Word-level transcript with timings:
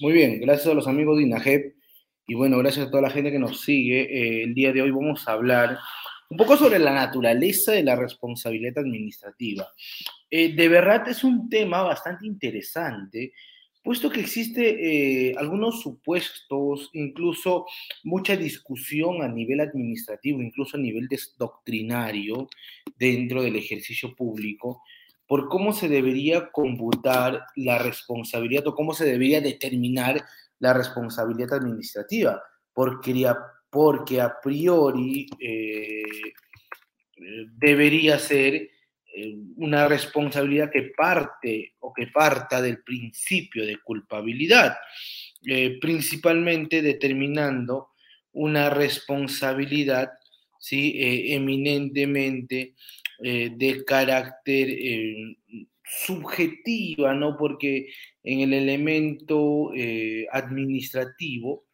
Muy 0.00 0.12
bien, 0.12 0.40
gracias 0.40 0.68
a 0.68 0.74
los 0.74 0.86
amigos 0.86 1.16
de 1.16 1.24
INAGEP 1.24 1.74
y 2.28 2.34
bueno, 2.34 2.58
gracias 2.58 2.86
a 2.86 2.90
toda 2.90 3.02
la 3.02 3.10
gente 3.10 3.32
que 3.32 3.38
nos 3.40 3.62
sigue. 3.62 4.02
Eh, 4.02 4.44
el 4.44 4.54
día 4.54 4.72
de 4.72 4.80
hoy 4.80 4.92
vamos 4.92 5.26
a 5.26 5.32
hablar 5.32 5.76
un 6.30 6.36
poco 6.36 6.56
sobre 6.56 6.78
la 6.78 6.94
naturaleza 6.94 7.72
de 7.72 7.82
la 7.82 7.96
responsabilidad 7.96 8.78
administrativa. 8.78 9.66
Eh, 10.30 10.54
de 10.54 10.68
verdad 10.68 11.08
es 11.08 11.24
un 11.24 11.48
tema 11.48 11.82
bastante 11.82 12.28
interesante, 12.28 13.32
puesto 13.82 14.08
que 14.08 14.20
existe 14.20 15.30
eh, 15.30 15.34
algunos 15.36 15.80
supuestos, 15.80 16.90
incluso 16.92 17.66
mucha 18.04 18.36
discusión 18.36 19.22
a 19.22 19.28
nivel 19.28 19.58
administrativo, 19.58 20.40
incluso 20.40 20.76
a 20.76 20.80
nivel 20.80 21.08
doctrinario 21.36 22.48
dentro 22.96 23.42
del 23.42 23.56
ejercicio 23.56 24.14
público, 24.14 24.84
por 25.28 25.48
cómo 25.48 25.72
se 25.74 25.88
debería 25.88 26.50
computar 26.50 27.44
la 27.54 27.78
responsabilidad 27.78 28.66
o 28.66 28.74
cómo 28.74 28.94
se 28.94 29.04
debería 29.04 29.42
determinar 29.42 30.24
la 30.58 30.72
responsabilidad 30.72 31.52
administrativa, 31.52 32.42
porque, 32.72 33.28
a 34.20 34.40
priori 34.42 35.28
eh, 35.38 36.02
debería 37.58 38.18
ser 38.18 38.54
eh, 38.54 38.70
una 39.56 39.86
responsabilidad 39.86 40.70
que 40.70 40.92
parte 40.96 41.74
o 41.80 41.92
que 41.92 42.06
parta 42.06 42.62
del 42.62 42.82
principio 42.82 43.66
de 43.66 43.82
culpabilidad, 43.82 44.78
eh, 45.44 45.78
principalmente 45.78 46.80
determinando 46.80 47.90
una 48.32 48.70
responsabilidad 48.70 50.10
eminentemente 50.70 52.74
eh, 53.20 53.50
de 53.56 53.84
carácter 53.84 54.68
eh, 54.70 55.36
subjetiva, 55.82 57.14
¿no? 57.14 57.36
Porque 57.36 57.88
en 58.22 58.40
el 58.40 58.52
elemento 58.52 59.72
eh, 59.74 60.26
administrativo 60.30 61.64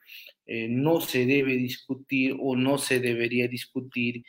no 0.47 1.01
se 1.01 1.25
debe 1.25 1.57
discutir 1.57 2.37
o 2.39 2.55
no 2.55 2.77
se 2.77 3.01
debería 3.01 3.49
discutir 3.49 4.23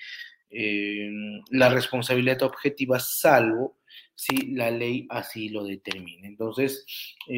la 0.49 1.67
responsabilidad 1.67 2.41
objetiva, 2.43 3.01
salvo 3.01 3.79
si 4.15 4.53
la 4.53 4.71
ley 4.71 5.05
así 5.09 5.49
lo 5.49 5.65
determina. 5.65 6.25
Entonces, 6.25 6.85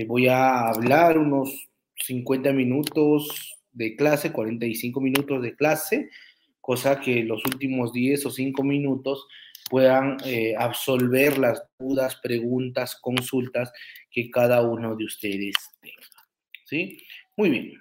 voy 0.06 0.28
a 0.28 0.67
hablar 0.67 1.17
unos 1.17 1.69
50 1.95 2.53
minutos 2.53 3.58
de 3.72 3.95
clase, 3.95 4.31
45 4.31 5.02
minutos 5.02 5.41
de 5.41 5.56
clase, 5.56 6.09
cosa 6.62 7.00
que 7.00 7.23
los 7.23 7.44
últimos 7.45 7.94
10 7.94 8.25
o 8.25 8.30
5 8.30 8.64
minutos 8.64 9.25
puedan 9.70 10.18
eh, 10.26 10.56
absolver 10.58 11.38
las 11.38 11.64
dudas, 11.80 12.16
preguntas, 12.22 12.98
consultas 13.02 13.72
que 14.09 14.30
cada 14.30 14.62
uno 14.62 14.96
de 14.96 15.06
ustedes 15.06 15.56
tenga. 15.82 16.08
¿Sí? 16.66 16.98
Muy 17.36 17.50
bien. 17.50 17.80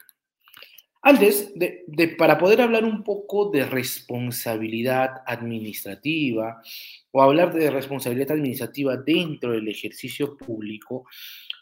Antes, 1.08 1.52
de, 1.54 1.84
para 2.18 2.36
poder 2.36 2.60
hablar 2.60 2.84
un 2.84 3.04
poco 3.04 3.48
de 3.50 3.64
responsabilidad 3.64 5.22
administrativa 5.24 6.60
o 7.12 7.22
hablar 7.22 7.54
de 7.54 7.70
responsabilidad 7.70 8.32
administrativa 8.32 8.96
dentro 8.96 9.52
del 9.52 9.68
ejercicio 9.68 10.36
público, 10.36 11.06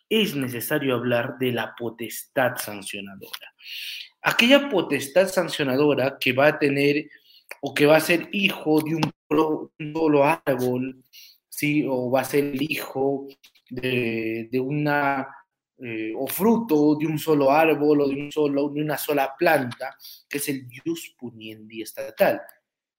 es 0.08 0.34
necesario 0.34 0.94
hablar 0.94 1.36
de 1.38 1.52
la 1.52 1.74
potestad 1.76 2.56
sancionadora. 2.56 3.54
Aquella 4.22 4.70
potestad 4.70 5.28
sancionadora 5.28 6.16
que 6.18 6.32
va 6.32 6.46
a 6.46 6.58
tener 6.58 7.10
o 7.60 7.74
que 7.74 7.84
va 7.84 7.96
a 7.96 8.00
ser 8.00 8.30
hijo 8.32 8.80
de 8.80 8.94
un 8.94 9.12
solo 9.92 10.24
árbol, 10.24 11.04
¿sí? 11.48 11.84
o 11.88 12.10
va 12.10 12.20
a 12.20 12.24
ser 12.24 12.44
el 12.44 12.62
hijo 12.62 13.28
de, 13.70 14.48
una, 14.60 15.28
eh, 15.78 16.12
o 16.16 16.26
fruto 16.26 16.96
de 16.96 17.06
un 17.06 17.18
solo 17.18 17.50
árbol 17.50 18.02
o 18.02 18.08
de, 18.08 18.14
un 18.14 18.32
solo, 18.32 18.68
de 18.68 18.82
una 18.82 18.98
sola 18.98 19.34
planta, 19.38 19.96
que 20.28 20.38
es 20.38 20.48
el 20.48 20.66
jus 20.84 21.14
puniendi 21.18 21.82
estatal. 21.82 22.40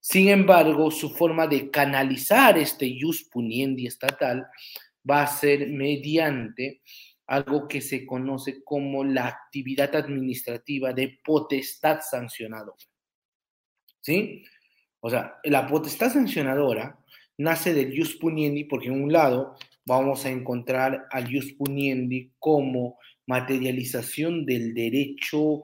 Sin 0.00 0.28
embargo, 0.28 0.90
su 0.90 1.10
forma 1.10 1.46
de 1.46 1.70
canalizar 1.70 2.56
este 2.58 2.96
jus 3.00 3.24
puniendi 3.24 3.86
estatal 3.86 4.46
va 5.08 5.22
a 5.22 5.26
ser 5.26 5.68
mediante 5.68 6.82
algo 7.26 7.66
que 7.66 7.80
se 7.80 8.06
conoce 8.06 8.62
como 8.62 9.02
la 9.02 9.26
actividad 9.26 9.94
administrativa 9.96 10.92
de 10.92 11.18
potestad 11.24 12.00
sancionadora. 12.00 12.76
¿Sí? 14.00 14.44
O 15.06 15.10
sea, 15.10 15.38
la 15.44 15.68
potestad 15.68 16.12
sancionadora 16.12 16.98
nace 17.38 17.72
del 17.72 17.96
jus 17.96 18.16
puniendi 18.16 18.64
porque 18.64 18.88
en 18.88 19.00
un 19.04 19.12
lado 19.12 19.54
vamos 19.84 20.26
a 20.26 20.30
encontrar 20.30 21.06
al 21.12 21.32
jus 21.32 21.52
puniendi 21.52 22.32
como 22.40 22.98
materialización 23.24 24.44
del 24.44 24.74
derecho 24.74 25.62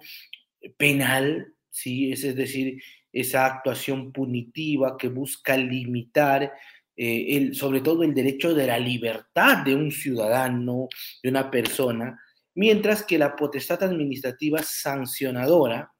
penal, 0.76 1.56
¿sí? 1.70 2.12
es, 2.12 2.22
decir, 2.36 2.80
esa 3.12 3.46
actuación 3.46 4.12
punitiva 4.12 4.96
que 4.96 5.08
busca 5.08 5.56
limitar 5.56 6.52
eh, 6.96 7.50
sobre 7.52 7.80
todo 7.80 8.04
el 8.04 8.14
derecho 8.14 8.54
de 8.54 8.68
la 8.68 8.78
libertad 8.78 9.64
de 9.64 9.74
un 9.74 9.90
ciudadano, 9.90 10.86
de 11.20 11.30
una 11.30 11.50
persona, 11.50 12.16
mientras 12.54 13.02
que 13.02 13.18
la 13.18 13.34
potestad 13.34 13.82
administrativa 13.82 14.62
sancionadora 14.62 15.90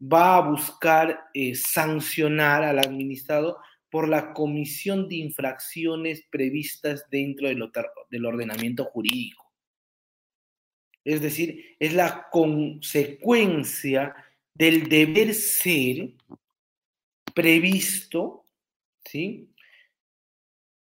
va 0.00 0.36
a 0.36 0.40
buscar 0.40 1.28
eh, 1.34 1.54
sancionar 1.54 2.62
al 2.62 2.78
administrado 2.78 3.58
por 3.90 4.08
la 4.08 4.32
comisión 4.32 5.08
de 5.08 5.16
infracciones 5.16 6.24
previstas 6.30 7.06
dentro 7.10 7.48
del, 7.48 8.26
ordenamiento 8.26 8.84
jurídico. 8.84 9.50
Es 11.04 11.22
decir, 11.22 11.76
es 11.78 11.94
la 11.94 12.28
consecuencia 12.30 14.14
del 14.54 14.88
deber 14.88 15.32
ser 15.32 16.10
previsto 17.34 18.44
¿sí? 19.04 19.48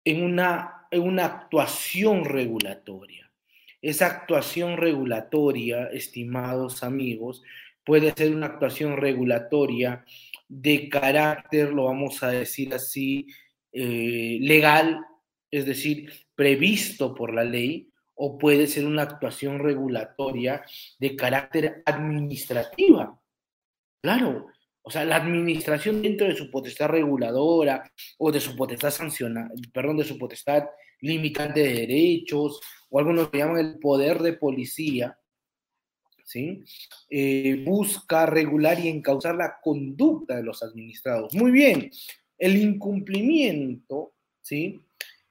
en, 0.04 0.22
una, 0.22 0.86
en 0.90 1.02
una 1.02 1.24
actuación 1.24 2.24
regulatoria. 2.24 3.32
Esa 3.80 4.06
actuación 4.06 4.76
regulatoria, 4.76 5.86
estimados 5.86 6.84
amigos, 6.84 7.42
puede 7.84 8.12
ser 8.12 8.34
una 8.34 8.46
actuación 8.46 8.96
regulatoria 8.96 10.04
de 10.48 10.88
carácter, 10.88 11.72
lo 11.72 11.84
vamos 11.84 12.22
a 12.22 12.30
decir 12.30 12.74
así, 12.74 13.26
eh, 13.72 14.38
legal, 14.40 15.00
es 15.50 15.66
decir, 15.66 16.12
previsto 16.34 17.14
por 17.14 17.34
la 17.34 17.44
ley, 17.44 17.88
o 18.14 18.38
puede 18.38 18.66
ser 18.66 18.86
una 18.86 19.02
actuación 19.02 19.58
regulatoria 19.58 20.62
de 20.98 21.16
carácter 21.16 21.82
administrativa. 21.86 23.18
Claro, 24.02 24.46
o 24.82 24.90
sea, 24.90 25.04
la 25.04 25.16
administración 25.16 26.02
dentro 26.02 26.26
de 26.26 26.36
su 26.36 26.50
potestad 26.50 26.88
reguladora 26.88 27.90
o 28.18 28.32
de 28.32 28.40
su 28.40 28.56
potestad 28.56 28.90
sancionada, 28.90 29.50
perdón, 29.72 29.96
de 29.96 30.04
su 30.04 30.18
potestad 30.18 30.64
limitante 31.00 31.60
de 31.60 31.74
derechos, 31.74 32.60
o 32.90 32.98
algunos 32.98 33.30
que 33.30 33.38
llaman 33.38 33.58
el 33.58 33.78
poder 33.78 34.18
de 34.20 34.34
policía, 34.34 35.16
¿sí? 36.24 36.64
Eh, 37.10 37.62
busca 37.64 38.26
regular 38.26 38.78
y 38.78 38.88
encauzar 38.88 39.34
la 39.34 39.56
conducta 39.62 40.36
de 40.36 40.42
los 40.42 40.62
administrados. 40.62 41.34
Muy 41.34 41.50
bien, 41.50 41.90
el 42.38 42.56
incumplimiento 42.56 44.14
¿sí? 44.40 44.80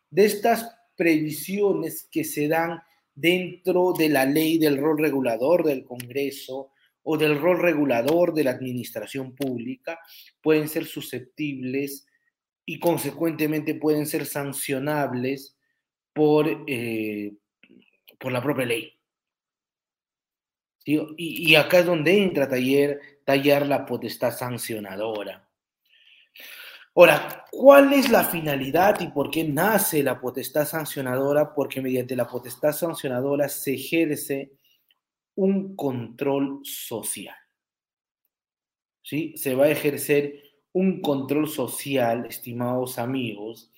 de 0.10 0.26
estas 0.26 0.76
previsiones 0.96 2.08
que 2.12 2.24
se 2.24 2.48
dan 2.48 2.82
dentro 3.14 3.94
de 3.98 4.10
la 4.10 4.26
ley 4.26 4.58
del 4.58 4.78
rol 4.78 4.98
regulador 4.98 5.64
del 5.64 5.84
Congreso 5.84 6.72
o 7.04 7.18
del 7.18 7.40
rol 7.40 7.60
regulador 7.60 8.34
de 8.34 8.44
la 8.44 8.52
administración 8.52 9.36
pública 9.36 10.00
pueden 10.42 10.70
ser 10.70 10.86
susceptibles 10.86 12.06
y 12.66 12.80
consecuentemente 12.80 13.76
pueden 13.76 14.06
ser 14.06 14.26
sancionables 14.26 15.58
por, 16.14 16.64
eh, 16.68 17.34
por 18.20 18.32
la 18.32 18.42
propia 18.42 18.66
ley. 18.66 18.94
Y, 20.84 21.56
acá 21.56 21.80
es 21.80 21.86
donde 21.86 22.18
entra 22.18 22.50
taller, 22.50 23.00
tallar 23.24 23.68
la 23.68 23.86
potestad 23.86 24.36
sancionadora. 24.36 25.48
Ahora, 26.96 27.46
¿cuál 27.52 27.94
es 27.94 28.10
la 28.10 28.24
finalidad 28.24 29.00
y 29.00 29.08
por 29.08 29.30
qué 29.30 29.44
nace 29.44 30.04
la 30.04 30.20
potestad 30.20 30.68
sancionadora? 30.68 31.54
Porque 31.54 31.82
mediante 31.82 32.16
la 32.16 32.28
potestad 32.28 32.74
sancionadora 32.74 33.48
se 33.48 33.76
ejerce 33.76 34.52
un 35.36 35.76
control 35.76 36.62
social. 36.64 37.36
¿Sí? 39.04 39.34
Se 39.38 39.56
va 39.56 39.66
a 39.66 39.72
ejercer 39.72 40.42
un 40.74 41.02
control 41.02 41.48
social, 41.48 42.26
estimados 42.26 42.98
amigos, 42.98 43.72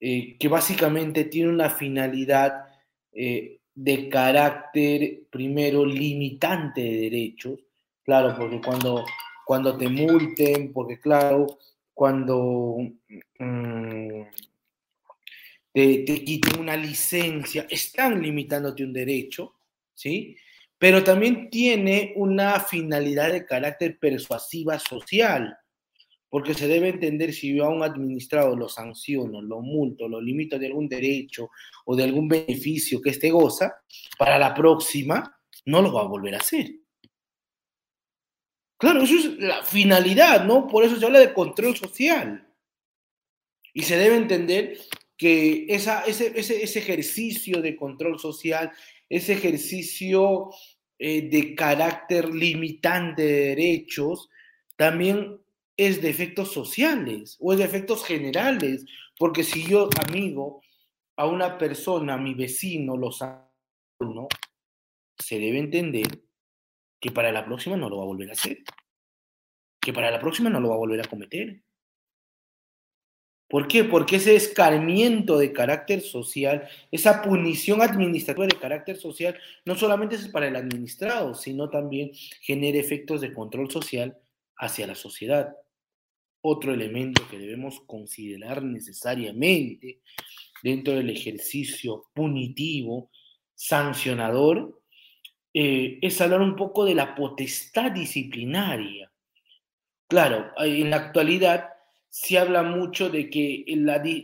eh, 0.00 0.36
que 0.38 0.48
básicamente 0.48 1.24
tiene 1.24 1.48
una 1.48 1.70
finalidad 1.70 2.66
eh, 3.12 3.60
de 3.74 4.08
carácter, 4.08 5.24
primero, 5.30 5.84
limitante 5.84 6.80
de 6.80 6.96
derechos, 7.02 7.60
claro, 8.04 8.36
porque 8.38 8.60
cuando, 8.60 9.04
cuando 9.44 9.76
te 9.76 9.88
multen, 9.88 10.72
porque 10.72 10.98
claro, 11.00 11.58
cuando 11.92 12.76
mm, 13.38 14.22
te, 15.72 15.98
te 15.98 16.24
quiten 16.24 16.60
una 16.60 16.76
licencia, 16.76 17.66
están 17.68 18.22
limitándote 18.22 18.84
un 18.84 18.92
derecho, 18.92 19.54
¿sí? 19.92 20.36
pero 20.78 21.02
también 21.02 21.48
tiene 21.50 22.12
una 22.16 22.60
finalidad 22.60 23.32
de 23.32 23.46
carácter 23.46 23.98
persuasiva 23.98 24.78
social, 24.78 25.56
porque 26.34 26.52
se 26.52 26.66
debe 26.66 26.88
entender 26.88 27.32
si 27.32 27.54
yo 27.54 27.64
a 27.64 27.68
un 27.68 27.84
administrado 27.84 28.56
lo 28.56 28.68
sanciono, 28.68 29.40
lo 29.40 29.60
multo, 29.60 30.08
lo 30.08 30.20
limito 30.20 30.58
de 30.58 30.66
algún 30.66 30.88
derecho 30.88 31.50
o 31.84 31.94
de 31.94 32.02
algún 32.02 32.26
beneficio 32.26 33.00
que 33.00 33.10
éste 33.10 33.30
goza, 33.30 33.76
para 34.18 34.36
la 34.36 34.52
próxima 34.52 35.38
no 35.66 35.80
lo 35.80 35.92
va 35.92 36.00
a 36.00 36.08
volver 36.08 36.34
a 36.34 36.38
hacer. 36.38 36.72
Claro, 38.76 39.02
eso 39.02 39.14
es 39.14 39.38
la 39.38 39.62
finalidad, 39.62 40.44
¿no? 40.44 40.66
Por 40.66 40.82
eso 40.82 40.96
se 40.96 41.06
habla 41.06 41.20
de 41.20 41.32
control 41.32 41.76
social. 41.76 42.52
Y 43.72 43.82
se 43.82 43.96
debe 43.96 44.16
entender 44.16 44.76
que 45.16 45.66
esa, 45.68 46.02
ese, 46.02 46.32
ese, 46.36 46.78
ejercicio 46.80 47.62
de 47.62 47.76
control 47.76 48.18
social, 48.18 48.72
ese 49.08 49.34
ejercicio 49.34 50.50
eh, 50.98 51.28
de 51.30 51.54
carácter 51.54 52.34
limitante 52.34 53.22
de 53.22 53.40
derechos, 53.50 54.28
también 54.76 55.43
es 55.76 56.00
de 56.02 56.10
efectos 56.10 56.52
sociales 56.52 57.36
o 57.40 57.52
es 57.52 57.58
de 57.58 57.64
efectos 57.64 58.04
generales, 58.04 58.84
porque 59.18 59.42
si 59.42 59.64
yo, 59.66 59.88
amigo, 60.06 60.62
a 61.16 61.26
una 61.26 61.58
persona, 61.58 62.16
mi 62.16 62.34
vecino, 62.34 62.96
lo 62.96 63.10
¿no? 64.00 64.28
se 65.18 65.38
debe 65.38 65.58
entender 65.58 66.06
que 67.00 67.10
para 67.10 67.32
la 67.32 67.44
próxima 67.44 67.76
no 67.76 67.88
lo 67.88 67.98
va 67.98 68.02
a 68.02 68.06
volver 68.06 68.30
a 68.30 68.32
hacer, 68.32 68.58
que 69.80 69.92
para 69.92 70.10
la 70.10 70.20
próxima 70.20 70.50
no 70.50 70.60
lo 70.60 70.70
va 70.70 70.74
a 70.74 70.78
volver 70.78 71.00
a 71.00 71.08
cometer. 71.08 71.62
¿Por 73.48 73.68
qué? 73.68 73.84
Porque 73.84 74.16
ese 74.16 74.34
escarmiento 74.34 75.38
de 75.38 75.52
carácter 75.52 76.00
social, 76.00 76.66
esa 76.90 77.22
punición 77.22 77.82
administrativa 77.82 78.46
de 78.46 78.58
carácter 78.58 78.96
social, 78.96 79.38
no 79.64 79.76
solamente 79.76 80.16
es 80.16 80.28
para 80.28 80.48
el 80.48 80.56
administrado, 80.56 81.34
sino 81.34 81.68
también 81.68 82.10
genera 82.40 82.78
efectos 82.78 83.20
de 83.20 83.32
control 83.32 83.70
social 83.70 84.18
hacia 84.56 84.86
la 84.86 84.94
sociedad. 84.94 85.54
Otro 86.46 86.74
elemento 86.74 87.26
que 87.30 87.38
debemos 87.38 87.80
considerar 87.86 88.62
necesariamente 88.62 90.02
dentro 90.62 90.92
del 90.92 91.08
ejercicio 91.08 92.10
punitivo, 92.12 93.10
sancionador, 93.54 94.82
eh, 95.54 95.98
es 96.02 96.20
hablar 96.20 96.42
un 96.42 96.54
poco 96.54 96.84
de 96.84 96.94
la 96.94 97.14
potestad 97.14 97.92
disciplinaria. 97.92 99.10
Claro, 100.06 100.52
en 100.58 100.90
la 100.90 100.96
actualidad 100.96 101.70
se 102.10 102.36
habla 102.36 102.62
mucho 102.62 103.08
de 103.08 103.30
que 103.30 103.64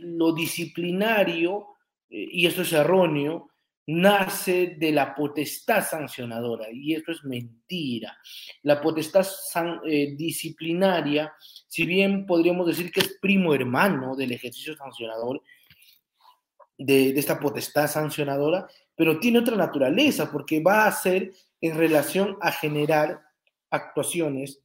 lo 0.03 0.31
disciplinario, 0.35 1.69
eh, 2.07 2.27
y 2.33 2.45
eso 2.45 2.61
es 2.61 2.71
erróneo, 2.71 3.49
nace 3.87 4.75
de 4.77 4.91
la 4.91 5.15
potestad 5.15 5.85
sancionadora, 5.85 6.67
y 6.71 6.93
eso 6.93 7.11
es 7.11 7.23
mentira. 7.23 8.17
La 8.63 8.79
potestad 8.79 9.25
eh, 9.85 10.15
disciplinaria, 10.15 11.33
si 11.67 11.85
bien 11.85 12.25
podríamos 12.25 12.67
decir 12.67 12.91
que 12.91 13.01
es 13.01 13.17
primo 13.21 13.53
hermano 13.53 14.15
del 14.15 14.31
ejercicio 14.31 14.75
sancionador, 14.75 15.41
de 16.77 17.09
esta 17.09 17.39
potestad 17.39 17.87
sancionadora, 17.87 18.67
pero 18.95 19.19
tiene 19.19 19.39
otra 19.39 19.55
naturaleza, 19.55 20.31
porque 20.31 20.61
va 20.61 20.87
a 20.87 20.91
ser 20.91 21.31
en 21.59 21.77
relación 21.77 22.37
a 22.41 22.51
generar 22.51 23.21
actuaciones 23.69 24.61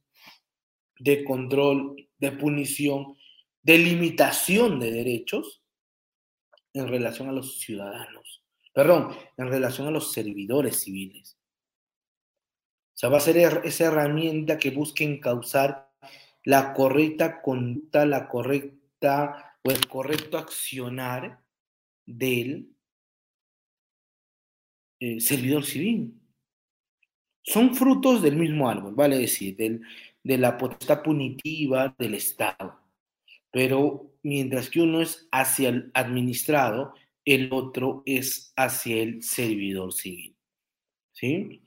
de 0.99 1.23
control, 1.23 1.95
de 2.17 2.31
punición, 2.31 3.15
de 3.61 3.77
limitación 3.77 4.79
de 4.79 4.91
derechos 4.91 5.61
en 6.73 6.87
relación 6.87 7.29
a 7.29 7.31
los 7.31 7.59
ciudadanos, 7.59 8.43
perdón, 8.77 9.09
en 9.37 9.47
relación 9.47 9.87
a 9.87 9.91
los 9.91 10.11
servidores 10.11 10.81
civiles. 10.81 11.35
O 12.93 12.97
sea, 12.99 13.09
va 13.09 13.17
a 13.17 13.21
ser 13.21 13.37
esa 13.63 13.85
herramienta 13.85 14.59
que 14.59 14.69
busque 14.69 15.03
encauzar 15.03 15.89
la 16.43 16.75
correcta 16.75 17.41
conducta, 17.41 18.05
la 18.05 18.27
correcta 18.27 19.57
o 19.63 19.71
el 19.71 19.87
correcto 19.87 20.37
accionar 20.37 21.43
del 22.05 22.69
eh, 24.99 25.21
servidor 25.21 25.65
civil. 25.65 26.13
Son 27.41 27.73
frutos 27.73 28.21
del 28.21 28.35
mismo 28.35 28.69
árbol, 28.69 28.93
vale 28.93 29.17
decir, 29.17 29.57
de 29.57 30.37
la 30.37 30.55
potestad 30.55 31.01
punitiva 31.01 31.95
del 31.97 32.13
Estado 32.13 32.87
pero 33.57 34.13
mientras 34.21 34.69
que 34.69 34.81
uno 34.81 35.01
es 35.01 35.27
hacia 35.31 35.69
el 35.69 35.91
administrado, 35.95 36.93
el 37.27 37.51
otro 37.51 38.03
es 38.05 38.53
hacia 38.55 39.01
el 39.03 39.21
servidor 39.21 39.91
civil. 39.91 40.37
¿Sí? 41.11 41.61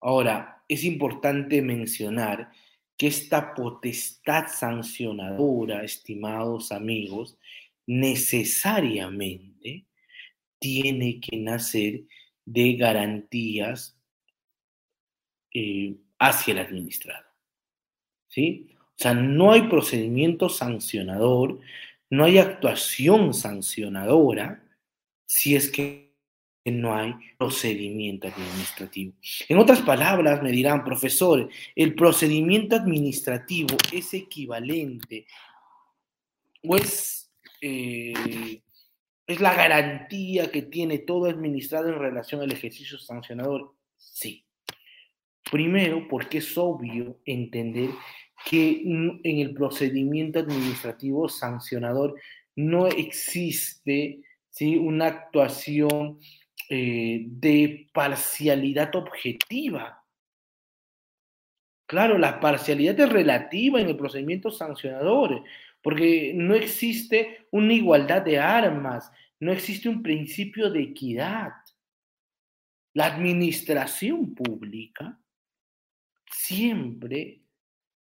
Ahora, 0.00 0.64
es 0.66 0.82
importante 0.82 1.60
mencionar 1.60 2.50
que 2.96 3.08
esta 3.08 3.54
potestad 3.54 4.46
sancionadora, 4.48 5.84
estimados 5.84 6.72
amigos, 6.72 7.36
necesariamente 7.86 9.84
tiene 10.58 11.20
que 11.20 11.36
nacer 11.36 12.04
de 12.46 12.72
garantías 12.76 13.98
eh, 15.52 15.96
hacia 16.18 16.52
el 16.52 16.58
administrado. 16.60 17.26
¿Sí? 18.28 18.70
O 18.80 19.02
sea, 19.02 19.12
no 19.12 19.52
hay 19.52 19.68
procedimiento 19.68 20.48
sancionador, 20.48 21.60
no 22.08 22.24
hay 22.24 22.38
actuación 22.38 23.34
sancionadora 23.34 24.63
si 25.26 25.56
es 25.56 25.70
que 25.70 26.14
no 26.72 26.94
hay 26.94 27.14
procedimiento 27.36 28.28
administrativo. 28.28 29.12
En 29.48 29.58
otras 29.58 29.82
palabras, 29.82 30.42
me 30.42 30.50
dirán, 30.50 30.84
profesor, 30.84 31.48
el 31.76 31.94
procedimiento 31.94 32.76
administrativo 32.76 33.76
es 33.92 34.14
equivalente 34.14 35.26
o 36.66 36.76
es, 36.76 37.30
eh, 37.60 38.62
es 39.26 39.40
la 39.40 39.54
garantía 39.54 40.50
que 40.50 40.62
tiene 40.62 40.98
todo 40.98 41.26
administrado 41.26 41.88
en 41.88 41.98
relación 41.98 42.40
al 42.40 42.52
ejercicio 42.52 42.98
sancionador. 42.98 43.74
Sí. 43.98 44.44
Primero, 45.50 46.08
porque 46.08 46.38
es 46.38 46.56
obvio 46.56 47.20
entender 47.26 47.90
que 48.46 48.82
en 48.82 49.38
el 49.38 49.54
procedimiento 49.54 50.38
administrativo 50.38 51.28
sancionador 51.28 52.14
no 52.56 52.86
existe 52.88 54.22
¿sí? 54.54 54.76
una 54.76 55.06
actuación 55.06 56.20
eh, 56.70 57.24
de 57.26 57.88
parcialidad 57.92 58.94
objetiva. 58.94 60.04
Claro, 61.86 62.16
la 62.18 62.40
parcialidad 62.40 62.98
es 63.00 63.08
relativa 63.10 63.80
en 63.80 63.88
el 63.88 63.96
procedimiento 63.96 64.50
sancionador, 64.50 65.44
porque 65.82 66.32
no 66.34 66.54
existe 66.54 67.46
una 67.50 67.74
igualdad 67.74 68.22
de 68.22 68.38
armas, 68.38 69.10
no 69.40 69.52
existe 69.52 69.88
un 69.88 70.02
principio 70.02 70.70
de 70.70 70.82
equidad. 70.82 71.52
La 72.94 73.06
administración 73.06 74.34
pública 74.34 75.18
siempre 76.30 77.42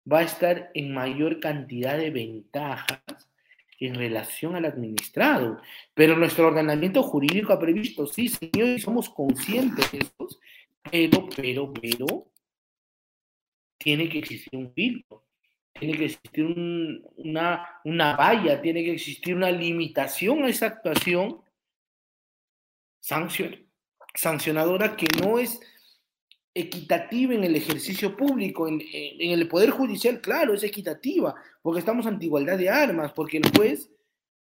va 0.09 0.19
a 0.19 0.23
estar 0.23 0.71
en 0.75 0.93
mayor 0.93 1.39
cantidad 1.39 1.97
de 1.97 2.11
ventajas 2.11 3.32
en 3.87 3.95
relación 3.95 4.55
al 4.55 4.65
administrado. 4.65 5.61
Pero 5.93 6.17
nuestro 6.17 6.47
ordenamiento 6.47 7.03
jurídico 7.03 7.53
ha 7.53 7.59
previsto, 7.59 8.05
sí, 8.07 8.27
señor, 8.29 8.69
y 8.69 8.79
somos 8.79 9.09
conscientes 9.09 9.91
de 9.91 9.99
eso, 9.99 10.39
pero, 10.89 11.27
pero, 11.35 11.73
pero, 11.73 12.27
tiene 13.77 14.07
que 14.07 14.19
existir 14.19 14.57
un 14.57 14.73
filtro, 14.73 15.25
tiene 15.73 15.97
que 15.97 16.05
existir 16.05 16.45
una, 17.17 17.81
una 17.83 18.15
valla, 18.15 18.61
tiene 18.61 18.83
que 18.83 18.93
existir 18.93 19.35
una 19.35 19.51
limitación 19.51 20.43
a 20.43 20.47
esa 20.47 20.67
actuación 20.67 21.41
sancionadora 24.15 24.95
que 24.95 25.07
no 25.21 25.39
es 25.39 25.59
equitativa 26.53 27.33
en 27.33 27.43
el 27.43 27.55
ejercicio 27.55 28.15
público, 28.15 28.67
en, 28.67 28.81
el 28.81 29.47
Poder 29.47 29.71
Judicial, 29.71 30.21
claro, 30.21 30.53
es 30.53 30.63
equitativa, 30.63 31.33
porque 31.61 31.79
estamos 31.79 32.05
ante 32.05 32.25
igualdad 32.25 32.57
de 32.57 32.69
armas, 32.69 33.11
porque 33.13 33.37
el 33.37 33.49
juez, 33.55 33.89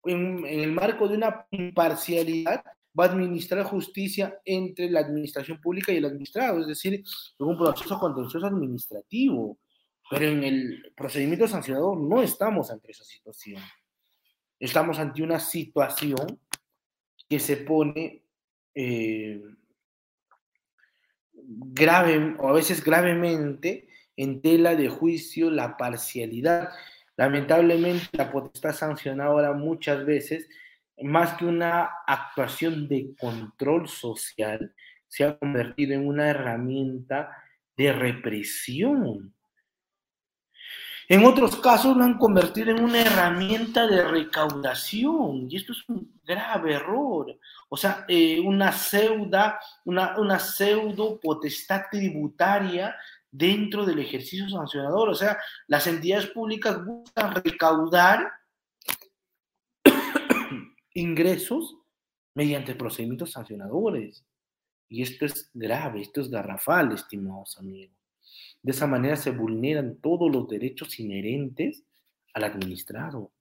en, 0.06 0.46
el 0.46 0.72
marco 0.72 1.08
de 1.08 1.18
una 1.18 1.46
imparcialidad, 1.52 2.64
va 2.98 3.06
a 3.06 3.10
administrar 3.10 3.64
justicia 3.64 4.40
entre 4.46 4.90
la 4.90 5.02
administración 5.02 5.60
pública 5.62 5.92
y 5.92 5.98
el 5.98 6.06
administrado, 6.06 6.62
es 6.62 6.68
decir, 6.68 6.94
en 6.94 7.46
un 7.46 7.58
proceso 7.58 8.00
contencioso 8.00 8.48
administrativo. 8.48 9.60
Pero 10.10 10.26
en 10.26 10.44
el 10.44 10.94
procedimiento 10.96 11.48
sancionador 11.48 12.00
no 12.00 12.22
estamos 12.24 12.72
ante 12.72 12.92
esa 12.92 13.04
situación. 13.04 13.62
Estamos 14.58 14.98
ante 15.00 15.22
una 15.22 15.40
situación 15.40 16.40
que 17.28 17.40
se 17.40 17.58
pone 17.58 18.24
eh, 18.74 19.42
grave 21.48 22.36
o 22.40 22.50
a 22.50 22.54
veces 22.54 22.84
gravemente 22.84 23.88
en 24.18 24.42
tela 24.42 24.76
de 24.76 24.90
juicio 24.90 25.50
la 25.50 25.78
parcialidad. 25.78 26.70
Lamentablemente 27.16 28.06
la 28.12 28.32
potestad 28.32 28.74
sancionadora 28.74 29.54
muchas 29.54 30.06
veces, 30.06 30.48
más 31.02 31.38
que 31.38 31.46
una 31.46 31.90
actuación 32.06 32.88
de 32.88 33.16
control 33.20 33.88
social, 33.88 34.74
se 35.08 35.24
ha 35.24 35.38
convertido 35.38 35.94
en 35.94 36.06
una 36.06 36.30
herramienta 36.30 37.32
de 37.78 37.94
represión. 37.94 39.34
En 41.10 41.26
otros 41.26 41.56
casos 41.58 41.96
lo 41.96 42.04
han 42.04 42.18
convertido 42.18 42.72
en 42.72 42.84
una 42.84 43.00
herramienta 43.02 43.88
de 43.88 44.04
recaudación 44.04 45.48
y 45.50 45.56
esto 45.56 45.72
es 45.72 45.88
un 45.88 46.20
grave 46.26 46.74
error. 46.74 47.40
O 47.70 47.78
sea, 47.78 48.06
eh, 48.10 48.42
una, 48.42 48.76
una, 49.86 50.20
una 50.20 50.40
pseudo 50.40 51.18
potestad 51.22 51.84
tributaria 51.90 52.94
dentro 53.32 53.86
del 53.86 54.00
ejercicio 54.00 54.50
sancionador. 54.50 55.08
O 55.08 55.16
sea, 55.16 55.38
las 55.68 55.88
entidades 55.88 56.28
públicas 56.28 56.84
buscan 56.84 57.36
recaudar 57.36 58.30
ingresos 60.94 61.78
mediante 62.34 62.76
procedimientos 62.76 63.32
sancionadores. 63.32 64.26
Y 64.90 65.04
esto 65.04 65.26
es 65.26 65.50
grave, 65.54 66.02
esto 66.02 66.20
es 66.20 66.30
garrafal, 66.30 66.92
estimados 66.92 67.58
amigos. 67.58 67.97
De 68.68 68.74
esa 68.74 68.86
manera 68.86 69.16
se 69.16 69.32
vulneran 69.32 69.96
todos 70.02 70.30
los 70.30 70.46
derechos 70.46 71.00
inherentes 71.00 71.86
al 72.34 72.44
administrado. 72.44 73.20
O 73.20 73.32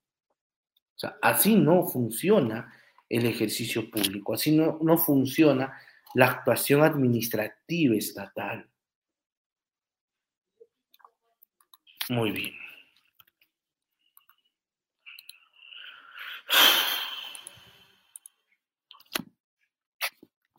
sea, 0.94 1.16
así 1.20 1.56
no 1.56 1.88
funciona 1.88 2.72
el 3.08 3.26
ejercicio 3.26 3.90
público, 3.90 4.34
así 4.34 4.56
no, 4.56 4.78
no 4.82 4.96
funciona 4.96 5.80
la 6.14 6.26
actuación 6.26 6.84
administrativa 6.84 7.96
estatal. 7.96 8.70
Muy 12.08 12.30
bien. 12.30 12.54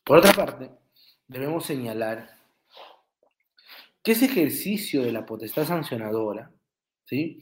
Por 0.04 0.18
otra 0.18 0.34
parte, 0.34 0.72
debemos 1.26 1.66
señalar 1.66 2.37
que 4.08 4.14
ese 4.14 4.28
ejercicio 4.28 5.04
de 5.04 5.12
la 5.12 5.26
potestad 5.26 5.66
sancionadora, 5.66 6.50
¿sí? 7.04 7.42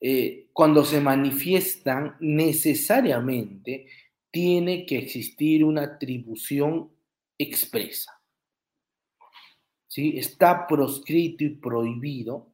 Eh, 0.00 0.48
cuando 0.54 0.82
se 0.82 0.98
manifiestan 0.98 2.16
necesariamente 2.20 3.86
tiene 4.30 4.86
que 4.86 4.96
existir 4.96 5.62
una 5.62 5.82
atribución 5.82 6.90
expresa. 7.36 8.18
¿sí? 9.88 10.16
Está 10.16 10.66
proscrito 10.66 11.44
y 11.44 11.50
prohibido 11.50 12.50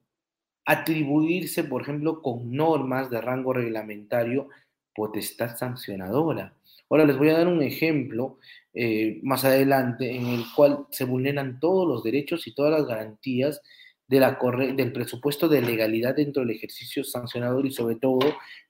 atribuirse, 0.64 1.62
por 1.62 1.82
ejemplo, 1.82 2.22
con 2.22 2.50
normas 2.50 3.10
de 3.10 3.20
rango 3.20 3.52
reglamentario 3.52 4.48
potestad 4.92 5.56
sancionadora. 5.56 6.52
Ahora 6.88 7.04
les 7.04 7.16
voy 7.16 7.30
a 7.30 7.38
dar 7.38 7.48
un 7.48 7.62
ejemplo 7.62 8.38
eh, 8.72 9.18
más 9.22 9.44
adelante 9.44 10.14
en 10.14 10.26
el 10.26 10.44
cual 10.54 10.86
se 10.90 11.04
vulneran 11.04 11.58
todos 11.58 11.86
los 11.86 12.04
derechos 12.04 12.46
y 12.46 12.54
todas 12.54 12.72
las 12.72 12.86
garantías 12.86 13.60
del 14.06 14.92
presupuesto 14.92 15.48
de 15.48 15.62
legalidad 15.62 16.14
dentro 16.14 16.42
del 16.42 16.54
ejercicio 16.54 17.02
sancionador 17.02 17.66
y 17.66 17.72
sobre 17.72 17.96
todo 17.96 18.20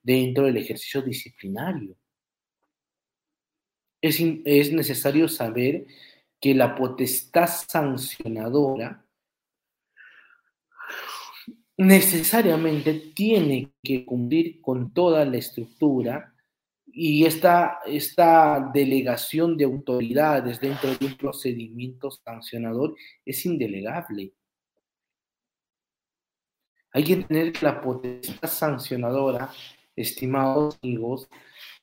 dentro 0.02 0.44
del 0.44 0.56
ejercicio 0.56 1.02
disciplinario. 1.02 1.94
Es 4.00 4.72
necesario 4.72 5.28
saber 5.28 5.86
que 6.40 6.54
la 6.54 6.74
potestad 6.74 7.48
sancionadora 7.48 9.04
necesariamente 11.76 12.94
tiene 13.14 13.72
que 13.82 14.06
cumplir 14.06 14.60
con 14.62 14.92
toda 14.94 15.24
la 15.24 15.36
estructura 15.36 16.35
y 16.98 17.26
esta, 17.26 17.80
esta 17.84 18.70
delegación 18.72 19.54
de 19.54 19.64
autoridades 19.64 20.58
dentro 20.58 20.96
de 20.96 21.04
un 21.04 21.14
procedimiento 21.14 22.10
sancionador 22.10 22.96
es 23.22 23.44
indelegable. 23.44 24.32
Hay 26.92 27.04
que 27.04 27.16
tener 27.16 27.62
la 27.62 27.82
potestad 27.82 28.48
sancionadora, 28.48 29.52
estimados 29.94 30.78
amigos, 30.82 31.28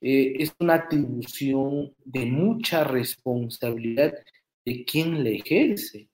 eh, 0.01 0.33
es 0.39 0.51
una 0.59 0.73
atribución 0.73 1.93
de 2.03 2.25
mucha 2.25 2.83
responsabilidad 2.83 4.15
de 4.65 4.83
quien 4.83 5.23
le 5.23 5.35
ejerce. 5.35 6.09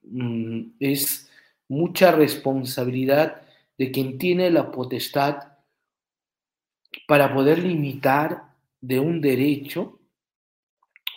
Mm, 0.00 0.76
es 0.80 1.30
mucha 1.68 2.10
responsabilidad 2.10 3.42
de 3.76 3.90
quien 3.90 4.16
tiene 4.16 4.50
la 4.50 4.70
potestad 4.70 5.53
para 7.06 7.32
poder 7.34 7.58
limitar 7.58 8.54
de 8.80 9.00
un 9.00 9.20
derecho 9.20 10.00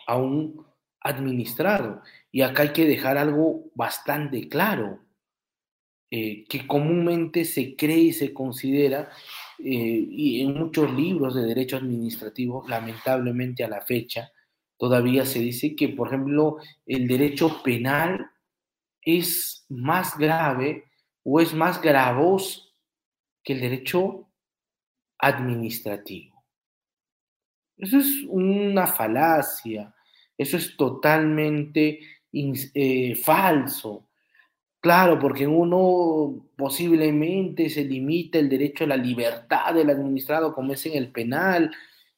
a 0.08 0.18
un 0.18 0.66
administrado. 1.02 2.02
Y 2.32 2.42
acá 2.42 2.64
hay 2.64 2.74
que 2.74 2.86
dejar 2.86 3.18
algo 3.18 3.66
bastante 3.76 4.48
claro, 4.48 5.00
eh, 6.10 6.46
que 6.48 6.66
comúnmente 6.66 7.44
se 7.46 7.76
cree 7.76 8.00
y 8.00 8.14
se 8.14 8.34
considera, 8.34 9.10
eh, 9.60 10.08
y 10.10 10.42
en 10.42 10.54
muchos 10.54 10.94
libros 10.94 11.36
de 11.36 11.44
derecho 11.44 11.78
administrativo, 11.78 12.64
lamentablemente 12.68 13.64
a 13.64 13.68
la 13.68 13.82
fecha, 13.82 14.32
todavía 14.78 15.26
se 15.26 15.40
dice 15.40 15.76
que, 15.76 15.90
por 15.90 16.08
ejemplo, 16.08 16.58
el 16.86 17.08
derecho 17.08 17.62
penal 17.64 18.30
es 19.02 19.66
más 19.70 20.18
grave 20.18 20.86
o 21.24 21.42
es 21.42 21.54
más 21.54 21.82
gravoso 21.82 22.74
que 23.44 23.54
el 23.54 23.62
derecho 23.62 24.27
administrativo. 25.20 26.44
Eso 27.78 28.00
es 28.00 28.24
una 28.28 28.88
falacia, 28.88 29.94
eso 30.38 30.58
es 30.58 30.76
totalmente 30.76 32.00
eh, 32.34 33.16
falso. 33.16 34.08
Claro, 34.80 35.20
porque 35.20 35.48
uno 35.48 36.50
posiblemente 36.56 37.70
se 37.70 37.84
limita 37.84 38.40
el 38.40 38.50
derecho 38.50 38.84
a 38.84 38.88
la 38.88 38.98
libertad 38.98 39.74
del 39.74 39.90
administrado, 39.90 40.54
como 40.54 40.74
es 40.74 40.86
en 40.86 40.94
el 40.94 41.12
penal, 41.12 41.72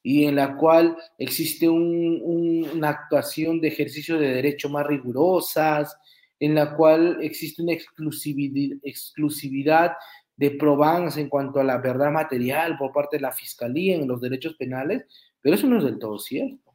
y 0.03 0.25
en 0.25 0.35
la 0.35 0.55
cual 0.55 0.97
existe 1.17 1.67
una 1.67 2.89
actuación 2.89 3.59
de 3.59 3.69
ejercicio 3.69 4.17
de 4.17 4.33
derecho 4.35 4.69
más 4.69 4.85
rigurosas, 4.85 5.97
en 6.39 6.55
la 6.55 6.75
cual 6.75 7.17
existe 7.21 7.61
una 7.61 7.73
exclusividad, 7.73 8.77
exclusividad 8.83 9.93
de 10.39 10.51
probanza 10.51 11.19
en 11.19 11.27
cuanto 11.27 11.59
a 11.59 11.65
la 11.65 11.79
verdad 11.79 12.11
material 12.11 12.77
por 12.77 12.93
parte 12.93 13.17
de 13.17 13.21
la 13.23 13.33
fiscalía 13.33 13.97
en 13.97 14.07
los 14.07 14.21
derechos 14.21 14.55
penales, 14.55 15.05
pero 15.41 15.55
eso 15.55 15.67
no 15.67 15.79
es 15.79 15.83
del 15.83 15.99
todo 15.99 16.17
cierto. 16.17 16.71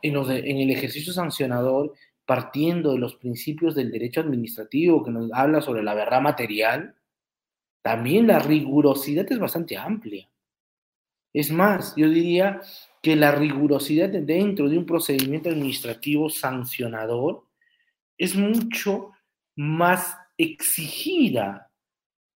En, 0.00 0.14
en 0.14 0.58
el 0.58 0.70
ejercicio 0.70 1.12
sancionador, 1.12 1.92
partiendo 2.24 2.92
de 2.92 3.00
los 3.00 3.16
principios 3.16 3.74
del 3.74 3.90
derecho 3.90 4.20
administrativo 4.20 5.02
que 5.02 5.10
nos 5.10 5.32
habla 5.32 5.60
sobre 5.60 5.82
la 5.82 5.94
verdad 5.94 6.20
material, 6.20 6.94
también 7.82 8.28
la 8.28 8.38
rigurosidad 8.38 9.26
es 9.28 9.38
bastante 9.40 9.76
amplia. 9.76 10.28
Es 11.32 11.50
más, 11.50 11.96
yo 11.96 12.08
diría 12.08 12.60
que 13.02 13.16
la 13.16 13.32
rigurosidad 13.32 14.10
dentro 14.10 14.68
de 14.68 14.78
un 14.78 14.86
procedimiento 14.86 15.48
administrativo 15.48 16.30
sancionador 16.30 17.42
es 18.16 18.36
mucho 18.36 19.10
más 19.56 20.16
exigida 20.38 21.70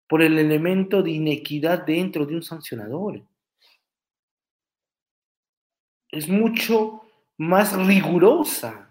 por 0.09 0.23
el 0.23 0.39
elemento 0.39 1.03
de 1.03 1.11
inequidad 1.13 1.85
dentro 1.85 2.25
de 2.25 2.35
un 2.35 2.43
sancionador. 2.43 3.23
Es 6.11 6.29
mucho 6.29 7.03
más 7.37 7.77
rigurosa, 7.87 8.91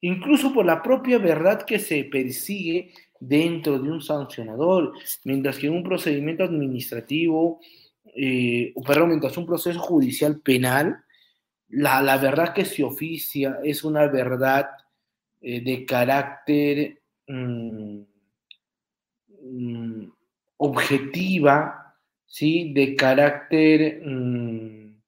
incluso 0.00 0.54
por 0.54 0.64
la 0.64 0.82
propia 0.82 1.18
verdad 1.18 1.62
que 1.62 1.78
se 1.80 2.04
persigue 2.04 2.92
dentro 3.18 3.78
de 3.78 3.90
un 3.90 4.00
sancionador, 4.00 4.92
mientras 5.24 5.58
que 5.58 5.66
en 5.66 5.74
un 5.74 5.82
procedimiento 5.82 6.44
administrativo, 6.44 7.60
eh, 8.14 8.72
perdón, 8.86 9.08
mientras 9.08 9.36
un 9.36 9.46
proceso 9.46 9.80
judicial 9.80 10.40
penal, 10.40 11.02
la, 11.68 12.00
la 12.02 12.16
verdad 12.18 12.54
que 12.54 12.64
se 12.64 12.84
oficia 12.84 13.58
es 13.64 13.82
una 13.82 14.06
verdad 14.06 14.70
eh, 15.40 15.60
de 15.60 15.84
carácter 15.84 17.02
mm, 17.28 18.00
mm, 19.42 20.12
objetiva, 20.58 21.96
¿sí? 22.26 22.72
de 22.72 22.94
carácter 22.96 24.02
mm, 24.04 25.00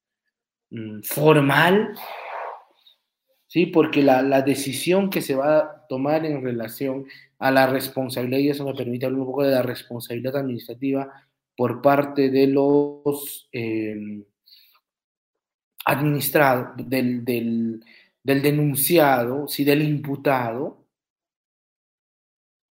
formal, 1.02 1.94
¿sí? 3.46 3.66
porque 3.66 4.02
la, 4.02 4.22
la, 4.22 4.42
decisión 4.42 5.10
que 5.10 5.22
se 5.22 5.34
va 5.34 5.58
a 5.58 5.86
tomar 5.88 6.26
en 6.26 6.42
relación 6.42 7.06
a 7.38 7.50
la 7.50 7.66
responsabilidad, 7.66 8.40
y 8.40 8.50
eso 8.50 8.64
me 8.64 8.74
permite 8.74 9.06
hablar 9.06 9.20
un 9.20 9.26
poco 9.26 9.44
de 9.44 9.52
la 9.52 9.62
responsabilidad 9.62 10.36
administrativa 10.36 11.10
por 11.56 11.80
parte 11.82 12.30
de 12.30 12.46
los 12.46 13.48
eh, 13.52 14.24
administrados, 15.84 16.76
del, 16.76 17.24
del 17.24 17.82
del 18.28 18.42
denunciado, 18.42 19.48
si 19.48 19.64
del 19.64 19.80
imputado, 19.80 20.84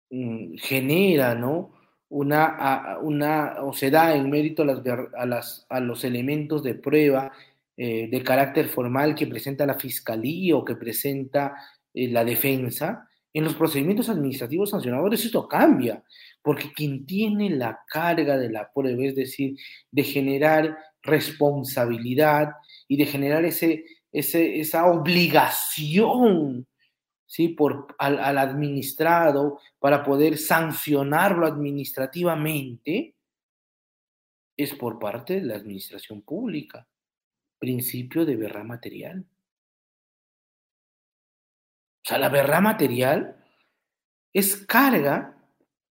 genera, 0.09 1.35
¿no? 1.35 1.73
Una, 2.09 2.97
una, 3.01 3.57
o 3.61 3.73
se 3.73 3.91
da 3.91 4.15
en 4.15 4.29
mérito 4.29 4.63
a, 4.63 5.25
las, 5.25 5.65
a, 5.69 5.79
los 5.79 6.03
elementos 6.03 6.63
de 6.63 6.73
prueba 6.73 7.31
eh, 7.77 8.09
de 8.09 8.23
carácter 8.23 8.67
formal 8.67 9.13
que 9.13 9.27
presenta 9.27 9.65
la 9.65 9.75
fiscalía 9.75 10.55
o 10.55 10.65
que 10.65 10.75
presenta 10.75 11.55
eh, 11.93 12.07
la 12.07 12.25
defensa, 12.25 13.07
en 13.31 13.43
los 13.43 13.53
procedimientos 13.53 14.09
administrativos 14.09 14.71
sancionadores 14.71 15.23
esto 15.23 15.47
cambia, 15.47 16.03
porque 16.41 16.71
quien 16.73 17.05
tiene 17.05 17.51
la 17.51 17.79
carga 17.87 18.37
de 18.37 18.49
la 18.49 18.71
prueba, 18.73 19.03
es 19.03 19.15
decir, 19.15 19.55
de 19.91 20.03
generar 20.03 20.77
responsabilidad 21.03 22.49
y 22.87 22.97
de 22.97 23.05
generar 23.05 23.45
ese, 23.45 23.85
esa 24.11 24.87
obligación 24.87 26.65
¿sí? 27.29 27.49
Por, 27.49 27.95
al, 27.99 28.19
al, 28.19 28.37
administrado 28.39 29.59
para 29.77 30.03
poder 30.03 30.37
sancionarlo 30.37 31.45
administrativamente, 31.45 33.15
es 34.57 34.73
por 34.73 34.99
parte 34.99 35.35
de 35.35 35.43
la 35.43 35.55
administración 35.55 36.23
pública. 36.23 36.85
Principio 37.59 38.25
de 38.25 38.35
verra 38.35 38.63
material. 38.63 39.25
O 42.03 42.07
sea, 42.09 42.17
la 42.17 42.29
verra 42.29 42.59
material 42.59 43.45
es 44.33 44.57
carga 44.65 45.37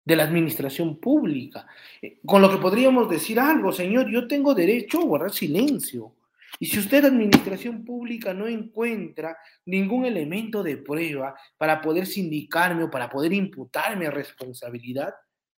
de 0.05 0.17
la 0.17 0.25
administración 0.25 0.99
pública. 0.99 1.67
Eh, 2.03 2.19
con 2.27 2.43
lo 2.43 2.51
que 2.51 2.57
podríamos 2.57 3.09
decir 3.09 3.39
algo, 3.39 3.71
señor, 3.71 4.11
yo 4.11 4.27
tengo 4.27 4.55
derecho 4.55 5.01
a 5.01 5.05
guardar 5.05 5.31
silencio. 5.31 6.17
Y 6.63 6.67
si 6.67 6.79
usted, 6.79 7.07
administración 7.07 7.85
pública, 7.87 8.35
no 8.35 8.47
encuentra 8.47 9.35
ningún 9.65 10.05
elemento 10.05 10.63
de 10.63 10.77
prueba 10.77 11.35
para 11.57 11.81
poder 11.81 12.07
sindicarme 12.07 12.85
o 12.85 12.91
para 12.91 13.09
poder 13.09 13.33
imputarme 13.33 14.07
a 14.07 14.11
responsabilidad, 14.11 15.15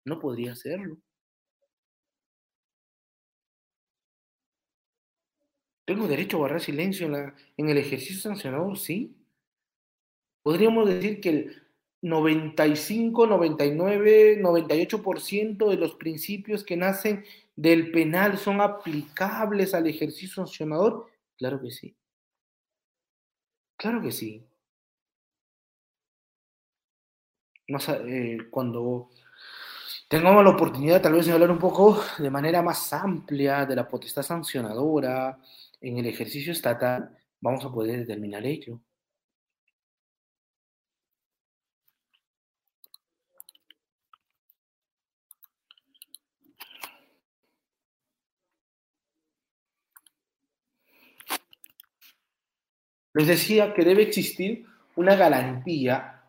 no 0.05 0.19
podría 0.19 0.51
hacerlo. 0.51 0.99
¿Tengo 5.85 6.07
derecho 6.07 6.37
a 6.37 6.41
guardar 6.41 6.61
silencio 6.61 7.07
en, 7.57 7.69
el 7.69 7.77
ejercicio 7.77 8.21
sancionado? 8.21 8.75
Sí. 8.75 9.17
Podríamos 10.43 10.87
decir 10.87 11.19
que 11.19 11.29
el 11.29 11.63
95, 12.03 13.25
99, 13.25 14.39
98% 14.39 15.69
de 15.69 15.77
los 15.77 15.95
principios 15.95 16.63
que 16.63 16.77
nacen 16.77 17.25
del 17.61 17.91
penal 17.91 18.39
son 18.39 18.59
aplicables 18.59 19.75
al 19.75 19.85
ejercicio 19.85 20.33
sancionador? 20.33 21.05
Claro 21.37 21.61
que 21.61 21.69
sí. 21.69 21.95
Claro 23.77 24.01
que 24.01 24.11
sí. 24.11 24.43
Eh, 27.67 28.37
cuando 28.49 29.11
tengamos 30.07 30.43
la 30.43 30.49
oportunidad 30.49 31.03
tal 31.03 31.13
vez 31.13 31.27
de 31.27 31.33
hablar 31.33 31.51
un 31.51 31.59
poco 31.59 32.03
de 32.17 32.31
manera 32.31 32.63
más 32.63 32.91
amplia 32.93 33.63
de 33.67 33.75
la 33.75 33.87
potestad 33.87 34.23
sancionadora 34.23 35.37
en 35.79 35.99
el 35.99 36.07
ejercicio 36.07 36.51
estatal, 36.53 37.15
vamos 37.39 37.63
a 37.63 37.71
poder 37.71 37.99
determinar 37.99 38.43
ello. 38.43 38.81
Les 53.13 53.27
decía 53.27 53.73
que 53.73 53.83
debe 53.83 54.03
existir 54.03 54.65
una 54.95 55.15
garantía, 55.15 56.23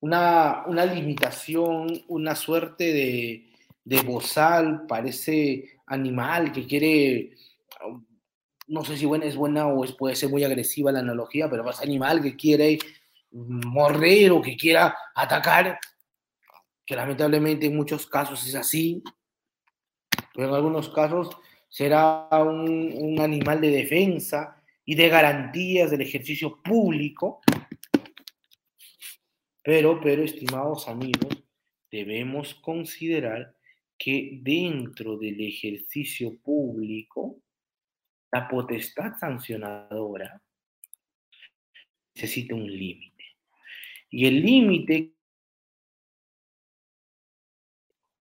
una, 0.00 0.64
una 0.66 0.84
limitación, 0.84 2.04
una 2.08 2.34
suerte 2.34 2.92
de, 2.92 3.54
de 3.84 4.00
bozal 4.02 4.86
para 4.86 5.08
ese 5.08 5.78
animal 5.86 6.52
que 6.52 6.66
quiere, 6.66 7.32
no 8.66 8.84
sé 8.84 8.96
si 8.96 9.04
buena, 9.06 9.26
es 9.26 9.36
buena 9.36 9.66
o 9.66 9.84
es, 9.84 9.92
puede 9.92 10.16
ser 10.16 10.30
muy 10.30 10.42
agresiva 10.44 10.92
la 10.92 11.00
analogía, 11.00 11.48
pero 11.48 11.68
ese 11.68 11.84
animal 11.84 12.22
que 12.22 12.34
quiere 12.34 12.78
morder 13.30 14.32
o 14.32 14.40
que 14.40 14.56
quiera 14.56 14.96
atacar, 15.14 15.78
que 16.86 16.96
lamentablemente 16.96 17.66
en 17.66 17.76
muchos 17.76 18.06
casos 18.06 18.46
es 18.46 18.54
así, 18.54 19.02
pero 20.34 20.48
en 20.48 20.54
algunos 20.54 20.88
casos 20.88 21.30
será 21.68 22.28
un 22.30 23.16
animal 23.20 23.60
de 23.60 23.70
defensa 23.70 24.62
y 24.84 24.94
de 24.94 25.08
garantías 25.08 25.90
del 25.90 26.02
ejercicio 26.02 26.60
público. 26.62 27.40
Pero, 29.62 30.00
pero, 30.00 30.22
estimados 30.22 30.88
amigos, 30.88 31.42
debemos 31.90 32.54
considerar 32.56 33.56
que 33.96 34.38
dentro 34.42 35.16
del 35.16 35.40
ejercicio 35.40 36.38
público, 36.38 37.40
la 38.30 38.48
potestad 38.48 39.16
sancionadora 39.18 40.42
necesita 42.14 42.54
un 42.54 42.66
límite. 42.66 43.24
Y 44.10 44.26
el 44.26 44.42
límite 44.42 45.12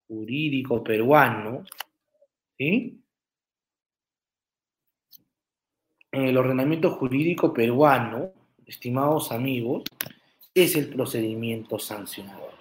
jurídico 0.08 0.82
peruano, 0.82 1.64
¿sí? 2.58 3.00
En 6.12 6.24
el 6.24 6.36
ordenamiento 6.36 6.90
jurídico 6.92 7.52
peruano, 7.52 8.32
estimados 8.66 9.32
amigos, 9.32 9.84
es 10.54 10.76
el 10.76 10.88
procedimiento 10.88 11.78
sancionador. 11.78 12.54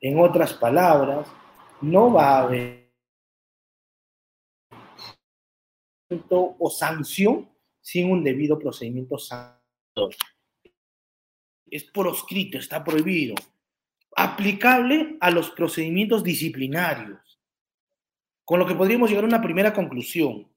En 0.00 0.18
otras 0.20 0.54
palabras, 0.54 1.28
no 1.80 2.12
va 2.12 2.38
a 2.38 2.42
haber 2.42 2.86
o 6.38 6.70
sanción 6.70 7.48
sin 7.80 8.10
un 8.10 8.22
debido 8.22 8.58
procedimiento 8.58 9.18
sancionador. 9.18 10.14
Es 11.68 11.84
proscrito, 11.84 12.58
está 12.58 12.84
prohibido. 12.84 13.34
Aplicable 14.16 15.16
a 15.20 15.30
los 15.30 15.50
procedimientos 15.50 16.22
disciplinarios. 16.22 17.40
Con 18.44 18.60
lo 18.60 18.66
que 18.66 18.74
podríamos 18.76 19.10
llegar 19.10 19.24
a 19.24 19.28
una 19.28 19.42
primera 19.42 19.72
conclusión. 19.72 20.48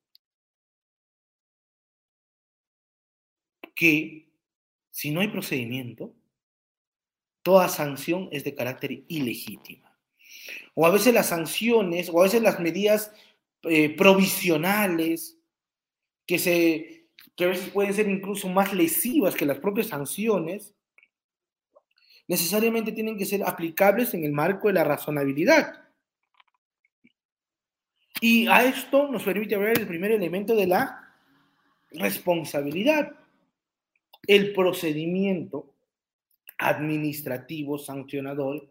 Que 3.79 4.27
si 4.91 5.09
no 5.09 5.21
hay 5.21 5.29
procedimiento, 5.29 6.13
toda 7.43 7.69
sanción 7.69 8.27
es 8.29 8.43
de 8.43 8.53
carácter 8.53 9.05
ilegítima. 9.07 9.97
O 10.73 10.85
a 10.85 10.89
veces 10.89 11.13
las 11.13 11.29
sanciones, 11.29 12.09
o 12.09 12.19
a 12.19 12.23
veces 12.23 12.41
las 12.41 12.59
medidas 12.59 13.13
eh, 13.63 13.95
provisionales, 13.95 15.37
que, 16.25 16.37
se, 16.39 17.07
que 17.37 17.45
a 17.45 17.47
veces 17.47 17.69
pueden 17.69 17.93
ser 17.93 18.09
incluso 18.09 18.49
más 18.49 18.73
lesivas 18.73 19.33
que 19.33 19.45
las 19.45 19.59
propias 19.59 19.87
sanciones, 19.87 20.75
necesariamente 22.27 22.91
tienen 22.91 23.17
que 23.17 23.25
ser 23.25 23.43
aplicables 23.45 24.13
en 24.13 24.25
el 24.25 24.33
marco 24.33 24.67
de 24.67 24.73
la 24.73 24.83
razonabilidad. 24.83 25.85
Y 28.19 28.45
a 28.47 28.65
esto 28.65 29.07
nos 29.07 29.23
permite 29.23 29.55
ver 29.55 29.79
el 29.79 29.87
primer 29.87 30.11
elemento 30.11 30.53
de 30.53 30.67
la 30.67 31.15
responsabilidad 31.91 33.18
el 34.29 34.53
procedimiento 34.53 35.73
administrativo 36.59 37.79
sancionador, 37.79 38.69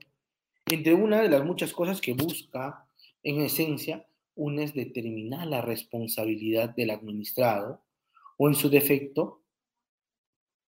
entre 0.67 0.95
una 0.95 1.21
de 1.21 1.29
las 1.29 1.45
muchas 1.45 1.73
cosas 1.73 2.01
que 2.01 2.13
busca, 2.13 2.87
en 3.25 3.41
esencia, 3.41 4.07
una 4.37 4.63
es 4.63 4.73
determinar 4.73 5.49
la 5.49 5.61
responsabilidad 5.61 6.77
del 6.77 6.91
administrado 6.91 7.83
o 8.37 8.47
en 8.47 8.55
su 8.55 8.71
defecto, 8.71 9.43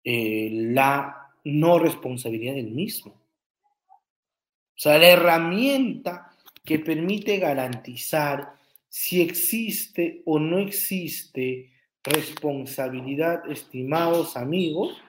eh, 0.03 0.51
la 0.51 1.31
no 1.45 1.79
responsabilidad 1.79 2.55
del 2.55 2.73
mismo. 2.73 3.13
O 3.13 4.79
sea, 4.83 4.99
la 4.99 5.11
herramienta 5.11 6.37
que 6.65 6.81
permite 6.81 7.39
garantizar 7.39 8.55
si 8.89 9.23
existe 9.23 10.23
o 10.25 10.41
no 10.41 10.59
existe 10.59 11.72
responsabilidad, 12.05 13.49
estimados 13.51 14.37
amigos, 14.37 15.01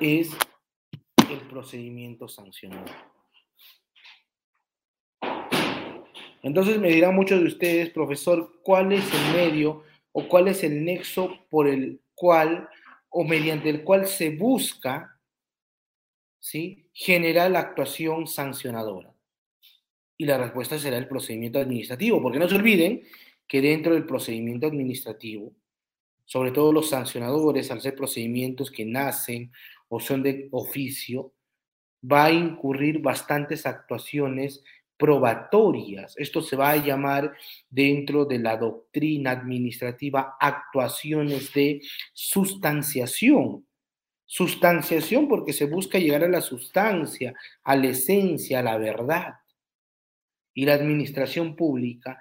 es 0.00 0.30
el 1.30 1.40
procedimiento 1.48 2.28
sancionado. 2.28 2.86
Entonces 6.42 6.78
me 6.78 6.88
dirán 6.88 7.14
muchos 7.14 7.40
de 7.40 7.46
ustedes, 7.46 7.90
profesor, 7.90 8.60
¿cuál 8.62 8.92
es 8.92 9.04
el 9.12 9.32
medio 9.34 9.82
o 10.12 10.28
cuál 10.28 10.48
es 10.48 10.62
el 10.62 10.84
nexo 10.84 11.46
por 11.50 11.66
el 11.66 12.00
cual 12.14 12.68
o 13.08 13.24
mediante 13.24 13.68
el 13.68 13.82
cual 13.82 14.06
se 14.06 14.30
busca 14.30 15.18
¿sí? 16.38 16.88
generar 16.92 17.50
la 17.50 17.60
actuación 17.60 18.26
sancionadora? 18.26 19.12
Y 20.16 20.24
la 20.24 20.38
respuesta 20.38 20.78
será 20.78 20.96
el 20.96 21.08
procedimiento 21.08 21.58
administrativo, 21.58 22.22
porque 22.22 22.38
no 22.38 22.48
se 22.48 22.54
olviden 22.54 23.02
que 23.46 23.60
dentro 23.60 23.94
del 23.94 24.06
procedimiento 24.06 24.66
administrativo 24.66 25.52
sobre 26.26 26.50
todo 26.50 26.72
los 26.72 26.90
sancionadores, 26.90 27.70
al 27.70 27.80
ser 27.80 27.94
procedimientos 27.94 28.70
que 28.70 28.84
nacen 28.84 29.52
o 29.88 30.00
son 30.00 30.22
de 30.22 30.48
oficio, 30.50 31.32
va 32.04 32.26
a 32.26 32.32
incurrir 32.32 33.00
bastantes 33.00 33.64
actuaciones 33.64 34.62
probatorias. 34.96 36.14
Esto 36.16 36.42
se 36.42 36.56
va 36.56 36.70
a 36.70 36.84
llamar 36.84 37.32
dentro 37.70 38.24
de 38.24 38.38
la 38.38 38.56
doctrina 38.56 39.30
administrativa 39.30 40.36
actuaciones 40.40 41.52
de 41.52 41.80
sustanciación. 42.12 43.66
Sustanciación 44.24 45.28
porque 45.28 45.52
se 45.52 45.66
busca 45.66 45.98
llegar 45.98 46.24
a 46.24 46.28
la 46.28 46.40
sustancia, 46.40 47.34
a 47.62 47.76
la 47.76 47.88
esencia, 47.88 48.58
a 48.58 48.62
la 48.62 48.78
verdad. 48.78 49.34
Y 50.54 50.64
la 50.64 50.74
administración 50.74 51.54
pública, 51.54 52.18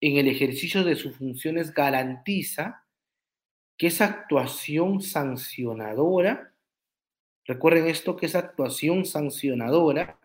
en 0.00 0.18
el 0.18 0.28
ejercicio 0.28 0.84
de 0.84 0.94
sus 0.94 1.16
funciones, 1.16 1.74
garantiza 1.74 2.84
que 3.78 3.86
esa 3.86 4.06
actuación 4.06 5.00
sancionadora, 5.00 6.52
recuerden 7.46 7.86
esto, 7.86 8.16
que 8.16 8.26
esa 8.26 8.40
actuación 8.40 9.04
sancionadora 9.04 10.18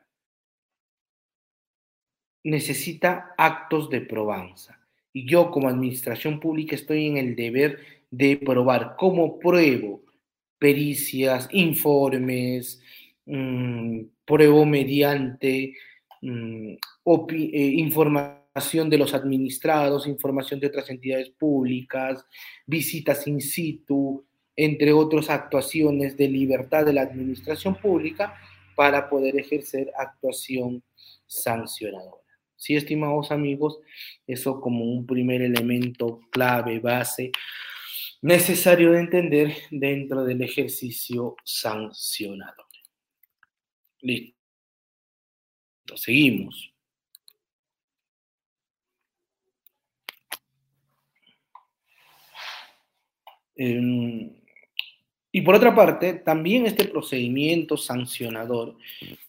necesita 2.44 3.34
actos 3.38 3.89
de 3.92 4.02
probanza. 4.02 4.80
Y 5.13 5.26
yo 5.28 5.52
como 5.52 5.70
administración 5.70 6.39
pública 6.39 6.76
estoy 6.76 7.06
en 7.06 7.18
el 7.18 7.36
deber 7.36 7.80
de 8.10 8.38
probar 8.38 8.96
cómo 8.98 9.39
pruebo 9.39 10.02
pericias, 10.58 11.48
informes, 11.52 12.82
mm, 13.26 14.02
pruebo 14.26 14.66
mediante 14.66 15.76
mm, 16.22 16.74
eh, 16.74 17.74
información 17.78 18.43
de 18.54 18.98
los 18.98 19.13
administrados, 19.13 20.08
información 20.08 20.60
de 20.60 20.68
otras 20.68 20.89
entidades 20.89 21.30
públicas, 21.32 22.24
visitas 22.66 23.28
in 23.28 23.42
situ, 23.42 24.24
entre 24.56 24.94
otras 24.94 25.30
actuaciones 25.30 26.16
de 26.16 26.28
libertad 26.28 26.86
de 26.86 26.94
la 26.94 27.02
administración 27.02 27.76
pública 27.76 28.36
para 28.76 29.10
poder 29.10 29.39
ejercer 29.39 29.92
actuación 29.98 30.84
sancionadora. 31.26 32.22
Sí, 32.56 32.76
estimados 32.76 33.32
amigos, 33.32 33.80
eso 34.28 34.62
como 34.62 34.86
un 34.86 35.06
primer 35.06 35.42
elemento 35.42 36.22
clave, 36.32 36.80
base, 36.80 37.32
necesario 38.22 38.92
de 38.92 39.00
entender 39.00 39.54
dentro 39.72 40.24
del 40.24 40.42
ejercicio 40.44 41.36
sancionador. 41.44 42.68
Listo. 44.00 44.38
Seguimos. 45.96 46.73
Em, 53.56 54.32
y 55.36 55.42
por 55.42 55.56
otra 55.56 55.74
parte, 55.74 56.13
también 56.13 56.68
este 56.68 56.86
procedimiento 56.86 57.76
sancionador 57.76 58.76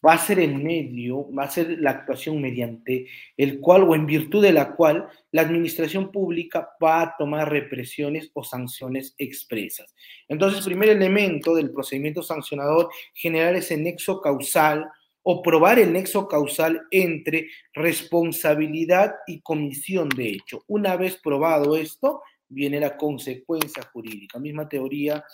va 0.07 0.13
a 0.13 0.19
ser 0.19 0.39
el 0.39 0.55
medio, 0.57 1.33
va 1.33 1.45
a 1.45 1.51
ser 1.51 1.79
la 1.81 1.93
actuación 1.93 2.43
mediante 2.43 3.07
el 3.39 3.59
cual 3.59 3.85
o 3.85 3.95
en 3.95 4.05
virtud 4.05 4.43
de 4.43 4.53
la 4.53 4.73
cual 4.73 5.09
la 5.33 5.41
administración 5.41 6.13
pública 6.13 6.69
va 6.83 7.01
a 7.01 7.17
tomar 7.17 7.51
represiones 7.51 8.31
o 8.35 8.45
sanciones 8.45 9.15
expresas. 9.17 9.95
Entonces, 10.29 10.63
primer 10.63 10.91
elemento 10.91 11.55
del 11.55 11.71
procedimiento 11.71 12.23
sancionador, 12.23 12.91
generar 13.15 13.57
ese 13.57 13.79
nexo 13.79 14.21
causal 14.21 14.87
o 15.23 15.41
probar 15.41 15.79
el 15.79 15.91
nexo 15.91 16.29
causal 16.29 16.83
entre 16.91 17.49
responsabilidad 17.73 19.15
y 19.27 19.41
comisión 19.41 20.11
de 20.11 20.29
hecho. 20.29 20.65
Una 20.67 20.97
vez 20.97 21.17
probado 21.17 21.77
esto, 21.77 22.21
viene 22.49 22.81
la 22.81 22.97
consecuencia 22.97 23.83
jurídica, 23.93 24.39
misma 24.39 24.69
teoría 24.69 25.25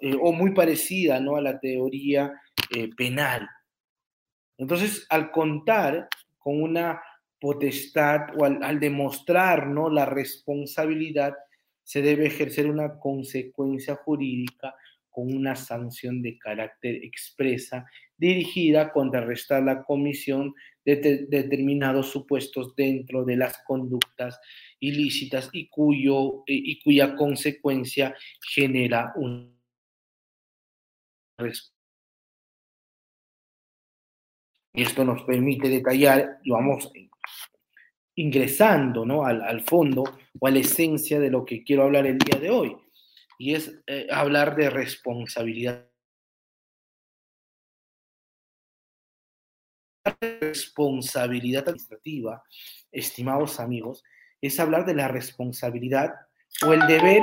eh, 0.00 0.16
o 0.20 0.32
muy 0.32 0.52
parecida 0.52 1.20
¿no? 1.20 1.36
a 1.36 1.40
la 1.40 1.58
teoría 1.58 2.32
eh, 2.74 2.90
penal. 2.96 3.48
Entonces, 4.56 5.06
al 5.08 5.30
contar 5.30 6.08
con 6.38 6.62
una 6.62 7.00
potestad 7.40 8.20
o 8.38 8.44
al, 8.44 8.80
demostrar 8.80 9.66
¿no? 9.66 9.90
la 9.90 10.06
responsabilidad, 10.06 11.34
se 11.82 12.00
debe 12.00 12.26
ejercer 12.26 12.66
una 12.66 12.98
consecuencia 12.98 13.96
jurídica 13.96 14.74
con 15.10 15.34
una 15.34 15.54
sanción 15.54 16.22
de 16.22 16.38
carácter 16.38 16.96
expresa 17.04 17.86
dirigida 18.16 18.82
a 18.82 18.92
contrarrestar 18.92 19.62
la 19.62 19.82
comisión 19.82 20.54
de 20.84 21.26
determinados 21.28 22.10
supuestos 22.10 22.74
dentro 22.76 23.24
de 23.24 23.36
las 23.36 23.58
conductas 23.66 24.38
ilícitas 24.80 25.48
y, 25.52 25.68
cuyo, 25.68 26.44
eh, 26.46 26.54
y 26.54 26.80
cuya 26.82 27.16
consecuencia 27.16 28.14
genera 28.54 29.12
un 29.16 29.54
y 34.76 34.82
esto 34.82 35.04
nos 35.04 35.22
permite 35.22 35.68
detallar, 35.68 36.40
y 36.42 36.50
vamos 36.50 36.90
ingresando 38.16 39.04
¿no? 39.04 39.24
al, 39.24 39.62
fondo 39.62 40.04
o 40.38 40.46
a 40.46 40.50
la 40.50 40.58
esencia 40.58 41.18
de 41.20 41.30
lo 41.30 41.44
que 41.44 41.62
quiero 41.62 41.84
hablar 41.84 42.06
el 42.06 42.18
día 42.18 42.40
de 42.40 42.50
hoy, 42.50 42.76
y 43.38 43.54
es 43.54 43.82
eh, 43.86 44.06
hablar 44.10 44.56
de 44.56 44.70
responsabilidad. 44.70 45.88
Responsabilidad 50.20 51.68
administrativa, 51.68 52.42
estimados 52.92 53.60
amigos, 53.60 54.04
es 54.40 54.60
hablar 54.60 54.84
de 54.84 54.94
la 54.94 55.08
responsabilidad 55.08 56.12
o 56.66 56.72
el 56.72 56.86
deber 56.86 57.22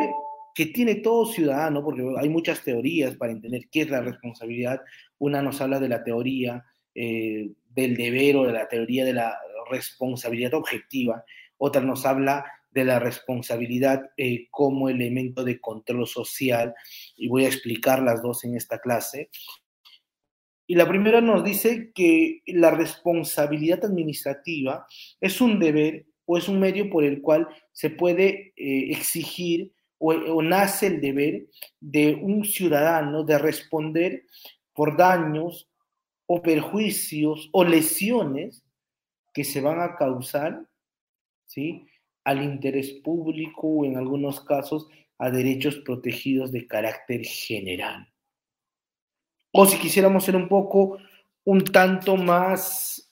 que 0.54 0.66
tiene 0.68 0.96
todo 0.96 1.26
ciudadano, 1.26 1.84
porque 1.84 2.04
hay 2.18 2.30
muchas 2.30 2.64
teorías 2.64 3.16
para 3.16 3.32
entender 3.32 3.70
qué 3.72 3.82
es 3.82 3.90
la 3.90 4.02
responsabilidad. 4.02 4.82
Una 5.20 5.42
nos 5.42 5.62
habla 5.62 5.80
de 5.80 5.90
la 5.90 6.04
teoría 6.04 6.66
eh, 6.94 7.52
del 7.70 7.96
deber 7.96 8.36
o 8.38 8.44
de 8.46 8.54
la 8.54 8.68
teoría 8.68 9.06
de 9.06 9.14
la 9.14 9.38
responsabilidad 9.70 10.54
objetiva, 10.54 11.24
otra 11.58 11.82
nos 11.82 12.06
habla 12.06 12.46
de 12.72 12.86
la 12.86 13.00
responsabilidad 13.00 14.12
eh, 14.18 14.48
como 14.50 14.90
elemento 14.90 15.44
de 15.44 15.60
control 15.60 16.08
social, 16.08 16.74
y 17.16 17.28
voy 17.28 17.46
a 17.46 17.48
explicar 17.48 18.02
las 18.02 18.22
dos 18.22 18.44
en 18.44 18.56
esta 18.56 18.80
clase. 18.80 19.30
Y 20.72 20.76
la 20.76 20.88
primera 20.88 21.20
nos 21.20 21.44
dice 21.44 21.92
que 21.94 22.44
la 22.46 22.72
responsabilidad 22.72 23.84
administrativa 23.84 24.88
es 25.20 25.42
un 25.42 25.60
deber 25.60 26.06
o 26.24 26.38
es 26.38 26.48
un 26.48 26.62
medio 26.62 26.90
por 26.90 27.04
el 27.04 27.22
cual 27.22 27.46
se 27.74 27.90
puede 27.90 28.54
eh, 28.56 28.90
exigir 28.90 29.74
o, 29.98 30.42
nace 30.42 30.88
el 30.88 31.02
deber 31.02 31.48
de 31.82 32.16
un 32.16 32.46
ciudadano 32.46 33.26
de 33.26 33.38
responder 33.38 34.24
por 34.72 34.96
daños 34.96 35.70
o 36.26 36.42
perjuicios 36.42 37.50
o 37.52 37.66
lesiones 37.66 38.64
que 39.34 39.44
se 39.44 39.60
van 39.60 39.82
a 39.82 39.98
causar 39.98 40.70
¿sí? 41.48 41.86
al 42.24 42.42
interés 42.42 42.92
público 43.04 43.68
o 43.68 43.84
en 43.84 43.98
algunos 43.98 44.40
casos 44.40 44.88
a 45.18 45.30
derechos 45.30 45.80
protegidos 45.80 46.54
de 46.54 46.66
carácter 46.66 47.26
general. 47.26 48.11
O 49.52 49.66
si 49.66 49.78
quisiéramos 49.78 50.24
ser 50.24 50.36
un 50.36 50.48
poco, 50.48 50.98
un 51.44 51.64
tanto 51.64 52.16
más 52.16 53.12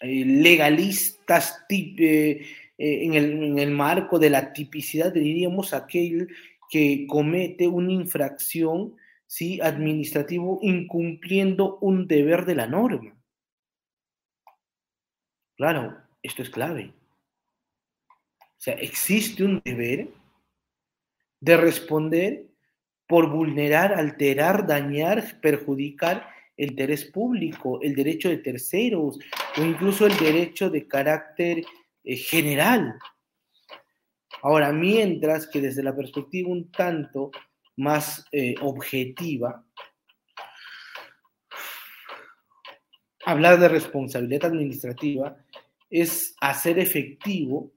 eh, 0.00 0.24
legalistas, 0.24 1.64
eh, 1.68 2.46
eh, 2.78 3.04
en, 3.04 3.58
el, 3.58 3.70
marco 3.70 4.18
de 4.18 4.30
la 4.30 4.52
tipicidad, 4.52 5.12
diríamos 5.12 5.74
aquel 5.74 6.28
que 6.70 7.06
comete 7.06 7.66
una 7.66 7.92
infracción 7.92 8.96
¿sí? 9.26 9.60
administrativo 9.60 10.58
incumpliendo 10.62 11.78
un 11.80 12.06
deber 12.06 12.44
de 12.44 12.54
la 12.54 12.66
norma. 12.66 13.16
Claro, 15.56 15.96
esto 16.22 16.42
es 16.42 16.50
clave. 16.50 16.92
O 18.40 18.64
sea, 18.64 18.74
existe 18.74 19.44
un 19.44 19.60
deber 19.64 20.08
de 21.40 21.56
responder 21.56 22.51
por 23.12 23.28
vulnerar, 23.28 23.92
alterar, 23.92 24.66
dañar, 24.66 25.38
perjudicar 25.42 26.30
el 26.56 26.70
interés 26.70 27.04
público, 27.04 27.78
el 27.82 27.94
derecho 27.94 28.30
de 28.30 28.38
terceros 28.38 29.18
o 29.58 29.62
incluso 29.62 30.06
el 30.06 30.16
derecho 30.16 30.70
de 30.70 30.88
carácter 30.88 31.62
eh, 32.04 32.16
general. 32.16 32.98
Ahora, 34.40 34.72
mientras 34.72 35.46
que 35.46 35.60
desde 35.60 35.82
la 35.82 35.94
perspectiva 35.94 36.48
un 36.48 36.72
tanto 36.72 37.32
más 37.76 38.24
eh, 38.32 38.54
objetiva, 38.62 39.62
hablar 43.26 43.60
de 43.60 43.68
responsabilidad 43.68 44.46
administrativa 44.46 45.36
es 45.90 46.34
hacer 46.40 46.78
efectivo 46.78 47.72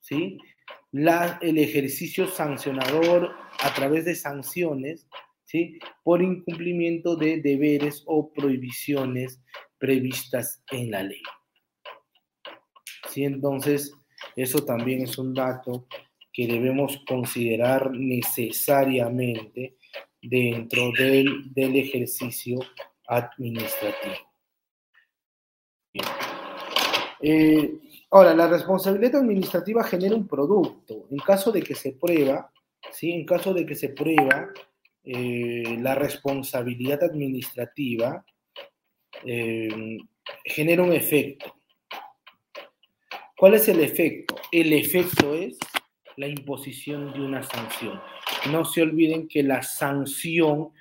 ¿sí? 0.00 0.36
La, 0.92 1.38
el 1.40 1.58
ejercicio 1.58 2.26
sancionador 2.26 3.30
a 3.60 3.74
través 3.74 4.04
de 4.04 4.14
sanciones 4.14 5.06
¿sí? 5.44 5.78
por 6.02 6.22
incumplimiento 6.22 7.16
de 7.16 7.40
deberes 7.40 8.02
o 8.06 8.32
prohibiciones 8.32 9.40
previstas 9.78 10.62
en 10.70 10.90
la 10.90 11.02
ley. 11.02 11.22
¿sí? 13.08 13.24
Entonces, 13.24 13.92
eso 14.36 14.64
también 14.64 15.02
es 15.02 15.18
un 15.18 15.34
dato 15.34 15.86
que 16.32 16.46
debemos 16.46 17.02
considerar 17.06 17.90
necesariamente 17.92 19.76
dentro 20.22 20.92
del, 20.98 21.52
del 21.52 21.76
ejercicio 21.76 22.58
administrativo. 23.06 24.14
Eh, 27.20 27.80
ahora, 28.10 28.34
la 28.34 28.48
responsabilidad 28.48 29.16
administrativa 29.16 29.84
genera 29.84 30.14
un 30.14 30.26
producto. 30.26 31.06
En 31.10 31.18
caso 31.18 31.52
de 31.52 31.62
que 31.62 31.74
se 31.74 31.92
prueba, 31.92 32.52
¿sí? 32.92 33.12
En 33.12 33.24
caso 33.24 33.54
de 33.54 33.64
que 33.64 33.74
se 33.74 33.90
prueba 33.90 34.48
eh, 35.04 35.76
la 35.80 35.94
responsabilidad 35.94 37.02
administrativa, 37.02 38.24
eh, 39.24 39.98
genera 40.44 40.82
un 40.82 40.92
efecto. 40.92 41.54
¿Cuál 43.36 43.54
es 43.54 43.68
el 43.68 43.80
efecto? 43.80 44.36
El 44.52 44.72
efecto 44.72 45.34
es 45.34 45.58
la 46.16 46.26
imposición 46.26 47.12
de 47.12 47.20
una 47.20 47.42
sanción. 47.42 48.00
No 48.50 48.64
se 48.64 48.82
olviden 48.82 49.26
que 49.28 49.42
la 49.42 49.62
sanción 49.62 50.72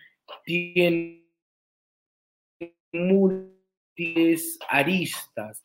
tiene 0.43 1.25
múltiples 2.91 4.59
aristas, 4.67 5.61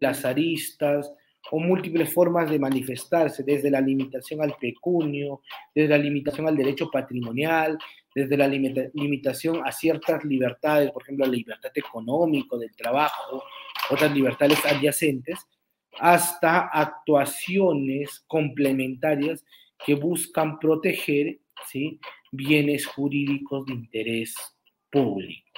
las 0.00 0.24
aristas 0.24 1.12
o 1.50 1.58
múltiples 1.58 2.12
formas 2.12 2.50
de 2.50 2.58
manifestarse, 2.58 3.42
desde 3.42 3.70
la 3.70 3.80
limitación 3.80 4.42
al 4.42 4.54
pecunio, 4.60 5.40
desde 5.74 5.88
la 5.88 5.98
limitación 5.98 6.46
al 6.46 6.56
derecho 6.56 6.90
patrimonial, 6.90 7.78
desde 8.14 8.36
la 8.36 8.48
limitación 8.48 9.62
a 9.64 9.72
ciertas 9.72 10.24
libertades, 10.24 10.90
por 10.90 11.02
ejemplo, 11.02 11.26
la 11.26 11.32
libertad 11.32 11.70
económica, 11.74 12.56
del 12.56 12.74
trabajo, 12.76 13.44
otras 13.90 14.12
libertades 14.12 14.64
adyacentes, 14.66 15.38
hasta 15.98 16.68
actuaciones 16.68 18.24
complementarias 18.26 19.44
que 19.84 19.94
buscan 19.94 20.58
proteger 20.58 21.38
¿sí? 21.68 21.98
bienes 22.30 22.86
jurídicos 22.86 23.66
de 23.66 23.72
interés 23.72 24.34
público. 24.90 25.48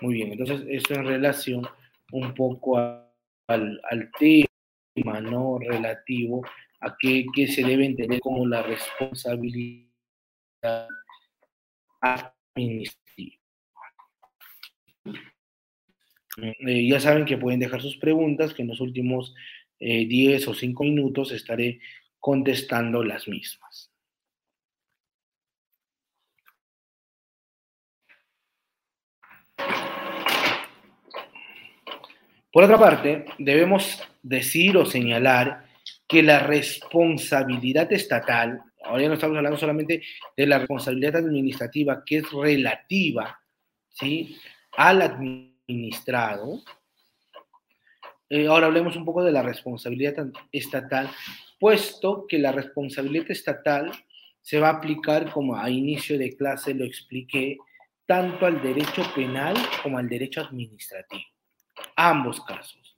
Muy 0.00 0.14
bien, 0.14 0.32
entonces 0.32 0.64
esto 0.68 0.94
en 0.94 1.04
relación 1.04 1.68
un 2.12 2.34
poco 2.34 2.78
al, 2.78 4.10
tema 4.18 5.20
¿no? 5.20 5.58
relativo 5.58 6.42
a 6.80 6.96
qué, 6.98 7.26
se 7.46 7.62
debe 7.62 7.84
entender 7.86 8.20
como 8.20 8.46
la 8.46 8.62
responsabilidad 8.62 9.90
administrativa. 12.00 13.36
Eh, 16.36 16.88
ya 16.88 17.00
saben 17.00 17.24
que 17.24 17.36
pueden 17.36 17.60
dejar 17.60 17.82
sus 17.82 17.96
preguntas, 17.98 18.54
que 18.54 18.62
en 18.62 18.68
los 18.68 18.80
últimos 18.80 19.34
10 19.78 20.42
eh, 20.42 20.48
o 20.48 20.54
5 20.54 20.84
minutos 20.84 21.32
estaré 21.32 21.80
contestando 22.18 23.02
las 23.02 23.28
mismas. 23.28 23.89
Por 32.52 32.64
otra 32.64 32.78
parte, 32.78 33.26
debemos 33.38 34.02
decir 34.22 34.76
o 34.76 34.84
señalar 34.84 35.66
que 36.08 36.22
la 36.22 36.40
responsabilidad 36.40 37.92
estatal, 37.92 38.60
ahora 38.82 39.02
ya 39.02 39.08
no 39.08 39.14
estamos 39.14 39.36
hablando 39.36 39.56
solamente 39.56 40.02
de 40.36 40.46
la 40.46 40.58
responsabilidad 40.58 41.16
administrativa, 41.16 42.02
que 42.04 42.18
es 42.18 42.30
relativa 42.32 43.38
¿sí? 43.88 44.36
al 44.76 45.02
administrado, 45.02 46.60
eh, 48.28 48.48
ahora 48.48 48.66
hablemos 48.66 48.96
un 48.96 49.04
poco 49.04 49.22
de 49.22 49.30
la 49.30 49.42
responsabilidad 49.42 50.26
estatal, 50.50 51.08
puesto 51.60 52.26
que 52.26 52.38
la 52.38 52.50
responsabilidad 52.50 53.30
estatal 53.30 53.92
se 54.42 54.58
va 54.58 54.70
a 54.70 54.72
aplicar, 54.78 55.30
como 55.30 55.56
a 55.56 55.70
inicio 55.70 56.18
de 56.18 56.36
clase 56.36 56.74
lo 56.74 56.84
expliqué, 56.84 57.58
tanto 58.06 58.46
al 58.46 58.60
derecho 58.60 59.04
penal 59.14 59.54
como 59.84 59.98
al 59.98 60.08
derecho 60.08 60.40
administrativo 60.40 61.22
ambos 62.08 62.40
casos. 62.40 62.96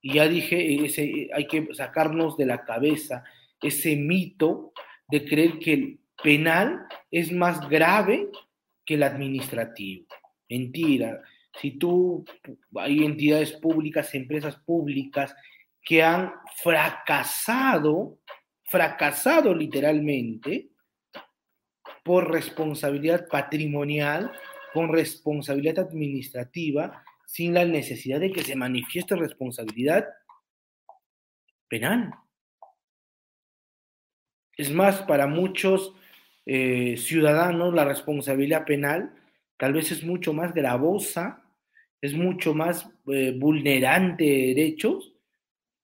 Y 0.00 0.14
ya 0.14 0.28
dije, 0.28 0.84
ese, 0.84 1.30
hay 1.32 1.46
que 1.46 1.68
sacarnos 1.74 2.36
de 2.36 2.46
la 2.46 2.64
cabeza 2.64 3.24
ese 3.60 3.96
mito 3.96 4.72
de 5.08 5.24
creer 5.24 5.58
que 5.58 5.72
el 5.72 6.00
penal 6.22 6.86
es 7.10 7.32
más 7.32 7.68
grave 7.68 8.28
que 8.84 8.94
el 8.94 9.02
administrativo. 9.04 10.06
Mentira. 10.48 11.22
Si 11.60 11.72
tú, 11.72 12.24
hay 12.76 13.04
entidades 13.04 13.52
públicas, 13.52 14.14
empresas 14.14 14.56
públicas 14.56 15.34
que 15.82 16.02
han 16.02 16.32
fracasado, 16.56 18.18
fracasado 18.64 19.54
literalmente, 19.54 20.70
por 22.02 22.30
responsabilidad 22.30 23.28
patrimonial, 23.28 24.32
con 24.72 24.88
responsabilidad 24.88 25.80
administrativa, 25.80 27.04
sin 27.32 27.54
la 27.54 27.64
necesidad 27.64 28.20
de 28.20 28.30
que 28.30 28.42
se 28.42 28.54
manifieste 28.54 29.16
responsabilidad 29.16 30.06
penal. 31.66 32.12
Es 34.54 34.70
más, 34.70 35.00
para 35.04 35.26
muchos 35.26 35.94
eh, 36.44 36.98
ciudadanos 36.98 37.72
la 37.72 37.86
responsabilidad 37.86 38.66
penal 38.66 39.14
tal 39.56 39.72
vez 39.72 39.90
es 39.92 40.04
mucho 40.04 40.34
más 40.34 40.52
gravosa, 40.52 41.42
es 42.02 42.12
mucho 42.12 42.52
más 42.52 42.86
eh, 43.06 43.34
vulnerante 43.34 44.24
de 44.24 44.54
derechos 44.54 45.14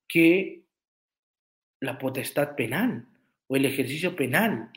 que 0.07 0.65
la 1.81 1.97
potestad 1.97 2.57
penal 2.57 3.07
o 3.47 3.57
el 3.57 3.65
ejercicio 3.65 4.15
penal. 4.15 4.71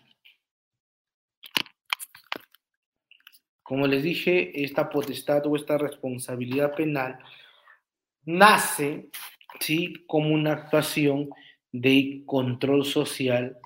Como 3.71 3.87
les 3.87 4.03
dije, 4.03 4.51
esta 4.65 4.89
potestad 4.89 5.45
o 5.45 5.55
esta 5.55 5.77
responsabilidad 5.77 6.75
penal 6.75 7.17
nace 8.25 9.07
¿sí? 9.61 9.93
como 10.07 10.33
una 10.33 10.51
actuación 10.51 11.29
de 11.71 12.21
control 12.25 12.83
social 12.83 13.57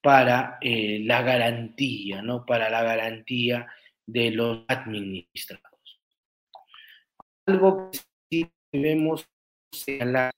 para 0.00 0.58
eh, 0.60 1.00
la 1.02 1.22
garantía, 1.22 2.22
¿no? 2.22 2.46
Para 2.46 2.70
la 2.70 2.84
garantía 2.84 3.66
de 4.06 4.30
los 4.30 4.64
administrados. 4.68 6.00
Algo 7.44 7.90
que 7.90 7.98
sí 8.30 8.52
debemos 8.70 9.28
señalar 9.72 10.30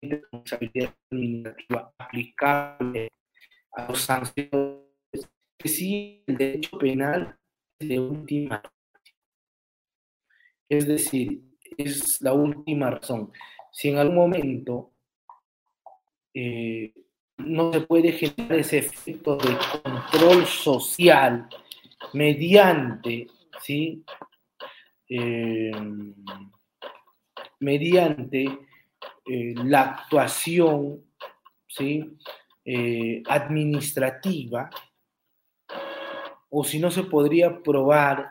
la 0.00 0.08
responsabilidad 0.10 0.94
administrativa 1.10 1.92
aplicable 1.98 3.10
a 3.72 3.88
los 3.88 4.00
sanciones, 4.00 4.48
que 5.58 5.68
sí 5.68 6.22
el 6.28 6.36
derecho 6.36 6.78
penal 6.78 7.36
de 7.78 8.00
última. 8.00 8.62
Es 10.68 10.86
decir, 10.86 11.42
es 11.76 12.20
la 12.20 12.32
última 12.32 12.90
razón. 12.90 13.32
Si 13.72 13.88
en 13.88 13.98
algún 13.98 14.16
momento 14.16 14.92
eh, 16.32 16.92
no 17.38 17.72
se 17.72 17.80
puede 17.82 18.12
generar 18.12 18.58
ese 18.58 18.78
efecto 18.78 19.36
de 19.36 19.56
control 19.82 20.46
social 20.46 21.48
mediante, 22.12 23.26
¿sí? 23.62 24.04
Eh, 25.08 25.72
mediante 27.60 28.44
eh, 29.26 29.54
la 29.64 29.80
actuación 29.82 31.04
¿sí? 31.66 32.16
administrativa, 33.26 34.70
o 36.56 36.62
si 36.62 36.78
no 36.78 36.88
se 36.92 37.02
podría 37.02 37.60
probar 37.62 38.28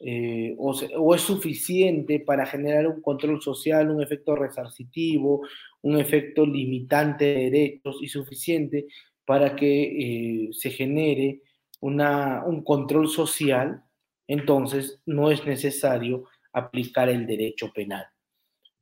eh, 0.00 0.56
o, 0.58 1.14
es 1.14 1.20
suficiente 1.20 2.18
para 2.18 2.44
generar 2.46 2.88
un 2.88 3.00
control 3.00 3.40
social, 3.40 3.90
un 3.90 4.02
efecto 4.02 4.34
resarcitivo, 4.34 5.46
un 5.82 6.00
efecto 6.00 6.44
limitante 6.44 7.24
de 7.24 7.50
derechos 7.50 7.98
y 8.02 8.08
suficiente 8.08 8.86
para 9.24 9.54
que 9.54 10.46
eh, 10.46 10.48
se 10.52 10.70
genere 10.70 11.42
un 11.80 12.62
control 12.64 13.08
social, 13.08 13.84
entonces 14.26 15.00
no 15.06 15.30
es 15.30 15.46
necesario 15.46 16.24
aplicar 16.52 17.08
el 17.08 17.24
derecho 17.24 17.72
penal. 17.72 18.04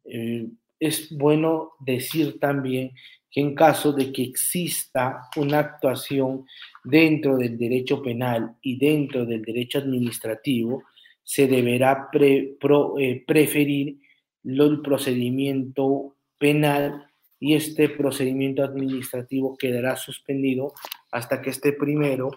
Eh, 0.04 0.48
es 0.80 1.14
bueno 1.16 1.72
decir 1.80 2.40
también 2.40 2.92
que 3.32 3.40
en 3.40 3.54
caso 3.54 3.92
de 3.92 4.12
que 4.12 4.22
exista 4.22 5.22
una 5.36 5.60
actuación 5.60 6.44
dentro 6.84 7.38
del 7.38 7.56
derecho 7.56 8.02
penal 8.02 8.56
y 8.60 8.78
dentro 8.78 9.24
del 9.24 9.42
derecho 9.42 9.78
administrativo, 9.78 10.84
se 11.24 11.46
deberá 11.46 12.10
eh, 12.12 13.24
preferir 13.26 13.98
el 14.44 14.82
procedimiento 14.82 16.16
penal 16.36 17.06
y 17.40 17.54
este 17.54 17.88
procedimiento 17.88 18.62
administrativo 18.62 19.56
quedará 19.56 19.96
suspendido 19.96 20.74
hasta 21.10 21.40
que 21.40 21.50
este 21.50 21.72
primero 21.72 22.30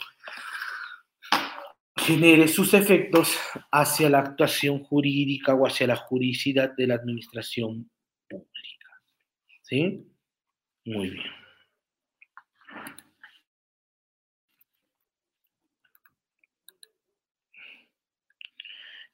genere 1.97 2.47
sus 2.47 2.73
efectos 2.73 3.35
hacia 3.71 4.09
la 4.09 4.19
actuación 4.19 4.83
jurídica 4.83 5.55
o 5.55 5.67
hacia 5.67 5.87
la 5.87 5.95
juridicidad 5.95 6.71
de 6.75 6.87
la 6.87 6.95
administración 6.95 7.89
pública. 8.29 8.89
¿Sí? 9.63 10.14
Muy 10.85 11.09
bien. 11.09 11.25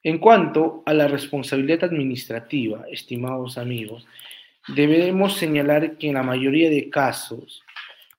En 0.03 0.17
cuanto 0.17 0.83
a 0.85 0.93
la 0.93 1.07
responsabilidad 1.07 1.83
administrativa, 1.83 2.85
estimados 2.91 3.57
amigos, 3.57 4.07
debemos 4.67 5.37
señalar 5.37 5.97
que 5.97 6.07
en 6.07 6.15
la 6.15 6.23
mayoría 6.23 6.69
de 6.69 6.89
casos 6.89 7.63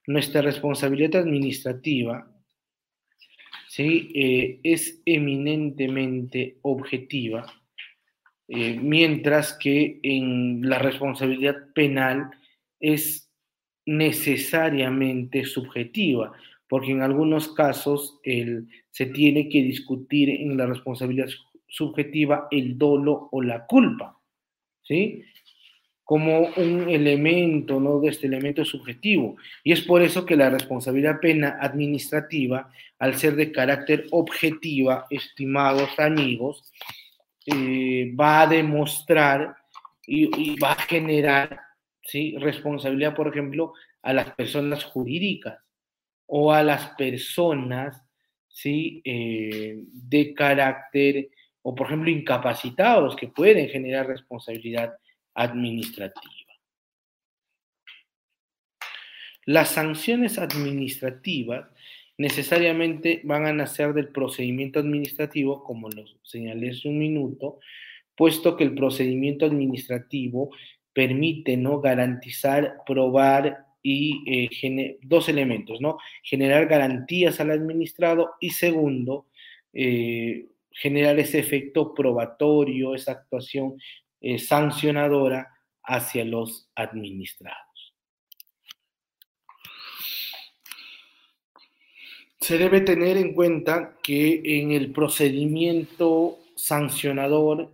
nuestra 0.06 0.42
responsabilidad 0.42 1.22
administrativa 1.22 2.28
¿sí? 3.72 4.12
Eh, 4.14 4.60
es 4.62 5.00
eminentemente 5.06 6.58
objetiva, 6.60 7.46
eh, 8.48 8.78
mientras 8.78 9.54
que 9.54 9.98
en 10.02 10.68
la 10.68 10.78
responsabilidad 10.78 11.72
penal 11.74 12.30
es 12.80 13.31
necesariamente 13.86 15.44
subjetiva, 15.44 16.32
porque 16.68 16.92
en 16.92 17.02
algunos 17.02 17.48
casos 17.48 18.20
se 18.22 19.06
tiene 19.06 19.48
que 19.48 19.62
discutir 19.62 20.30
en 20.30 20.56
la 20.56 20.66
responsabilidad 20.66 21.28
subjetiva 21.68 22.48
el 22.50 22.78
dolo 22.78 23.28
o 23.32 23.42
la 23.42 23.66
culpa, 23.66 24.18
¿sí? 24.82 25.24
Como 26.04 26.40
un 26.56 26.88
elemento, 26.88 27.80
¿no? 27.80 28.00
De 28.00 28.08
este 28.08 28.26
elemento 28.26 28.64
subjetivo. 28.64 29.36
Y 29.64 29.72
es 29.72 29.80
por 29.80 30.02
eso 30.02 30.26
que 30.26 30.36
la 30.36 30.50
responsabilidad 30.50 31.20
pena 31.20 31.58
administrativa, 31.60 32.70
al 32.98 33.14
ser 33.16 33.36
de 33.36 33.52
carácter 33.52 34.06
objetiva, 34.10 35.06
estimados 35.10 35.98
amigos, 35.98 36.72
eh, 37.46 38.12
va 38.18 38.42
a 38.42 38.46
demostrar 38.46 39.56
y, 40.06 40.58
va 40.58 40.72
a 40.72 40.82
generar 40.82 41.60
responsabilidad, 42.38 43.14
por 43.14 43.28
ejemplo, 43.28 43.74
a 44.02 44.12
las 44.12 44.32
personas 44.34 44.84
jurídicas 44.84 45.58
o 46.26 46.52
a 46.52 46.62
las 46.62 46.90
personas 46.96 48.02
¿sí? 48.48 49.00
Eh, 49.04 49.84
de 49.86 50.34
carácter 50.34 51.30
o, 51.62 51.74
por 51.74 51.86
ejemplo, 51.86 52.10
incapacitados 52.10 53.16
que 53.16 53.28
pueden 53.28 53.68
generar 53.68 54.06
responsabilidad 54.06 54.94
administrativa. 55.34 56.52
Las 59.44 59.70
sanciones 59.70 60.38
administrativas 60.38 61.68
necesariamente 62.18 63.20
van 63.24 63.46
a 63.46 63.52
nacer 63.52 63.92
del 63.92 64.08
procedimiento 64.08 64.78
administrativo, 64.78 65.64
como 65.64 65.88
lo 65.88 66.04
señalé 66.22 66.70
hace 66.70 66.88
un 66.88 66.98
minuto, 66.98 67.58
puesto 68.16 68.56
que 68.56 68.64
el 68.64 68.74
procedimiento 68.74 69.46
administrativo 69.46 70.50
permite 70.92 71.56
¿no? 71.56 71.80
garantizar, 71.80 72.78
probar 72.86 73.66
y 73.82 74.22
eh, 74.26 74.98
dos 75.02 75.28
elementos, 75.28 75.80
¿no? 75.80 75.98
Generar 76.22 76.66
garantías 76.66 77.40
al 77.40 77.50
administrado 77.50 78.30
y 78.40 78.50
segundo, 78.50 79.26
eh, 79.72 80.46
generar 80.70 81.18
ese 81.18 81.40
efecto 81.40 81.92
probatorio, 81.92 82.94
esa 82.94 83.12
actuación 83.12 83.76
eh, 84.20 84.38
sancionadora 84.38 85.48
hacia 85.82 86.24
los 86.24 86.70
administrados. 86.76 87.58
Se 92.40 92.58
debe 92.58 92.80
tener 92.80 93.16
en 93.16 93.34
cuenta 93.34 93.96
que 94.02 94.42
en 94.44 94.72
el 94.72 94.92
procedimiento 94.92 96.38
sancionador, 96.56 97.72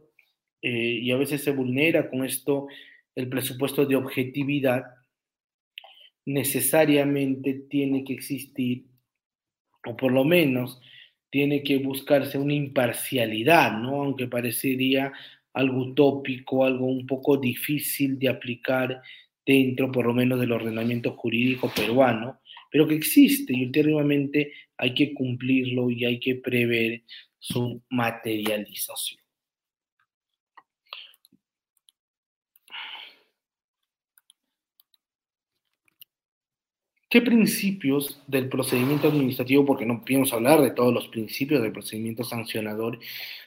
y 0.61 1.11
a 1.13 1.17
veces 1.17 1.45
se 1.45 1.53
vulnera 1.53 2.11
con 2.11 2.25
esto 2.25 2.67
el 3.19 3.29
presupuesto 3.29 3.85
de 3.85 3.97
objetividad, 3.97 4.85
necesariamente 6.25 7.67
tiene 7.69 8.05
que 8.05 8.13
existir, 8.13 8.85
o 9.85 9.97
por 9.97 10.13
lo 10.13 10.25
menos 10.25 10.81
tiene 11.29 11.65
que 11.65 11.79
buscarse 11.79 12.39
una 12.39 12.55
imparcialidad, 12.55 13.77
¿no? 13.77 14.03
Aunque 14.03 14.29
parecería 14.29 15.13
algo 15.53 15.79
utópico, 15.81 16.65
algo 16.65 16.87
un 16.87 17.09
poco 17.09 17.37
difícil 17.37 18.21
de 18.21 18.29
aplicar 18.29 19.03
dentro, 19.45 19.91
por 19.91 20.07
lo 20.07 20.15
menos, 20.15 20.39
del 20.39 20.53
ordenamiento 20.53 21.17
jurídico 21.17 21.73
peruano, 21.75 22.39
pero 22.71 22.87
que 22.87 22.95
existe 22.95 23.53
y 23.53 23.65
últimamente 23.65 24.53
hay 24.77 24.95
que 24.95 25.13
cumplirlo 25.13 25.91
y 25.91 26.05
hay 26.05 26.21
que 26.21 26.37
prever 26.37 27.03
su 27.41 27.83
materialización. 27.91 29.28
¿Qué 37.09 37.23
principios 37.23 38.23
del 38.27 38.51
procedimiento 38.51 39.09
administrativo, 39.09 39.65
porque 39.65 39.87
no 39.87 40.01
podemos 40.03 40.33
hablar 40.33 40.61
de 40.61 40.73
todos 40.73 40.93
los 40.93 41.09
principios 41.09 41.63
del 41.63 41.73
procedimiento 41.73 42.23
sancionador, 42.23 42.99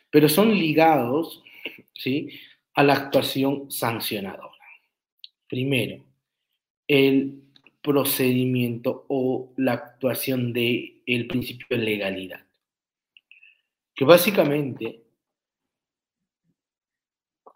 pero 0.10 0.28
son 0.28 0.52
ligados 0.52 1.43
¿sí? 1.93 2.30
a 2.74 2.84
la 2.84 2.93
actuación 2.93 3.69
sancionadora? 3.69 4.52
Primero, 5.47 6.04
el 6.88 7.43
procedimiento 7.84 9.06
o 9.10 9.54
la 9.58 9.74
actuación 9.74 10.54
del 10.54 11.04
el 11.06 11.28
principio 11.28 11.67
de 11.69 11.78
legalidad, 11.78 12.45
que 13.93 14.06
básicamente 14.06 15.04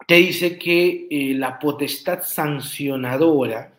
te 0.06 0.14
dice 0.14 0.56
que 0.56 1.08
eh, 1.10 1.34
la 1.34 1.58
potestad 1.58 2.22
sancionadora 2.22 3.75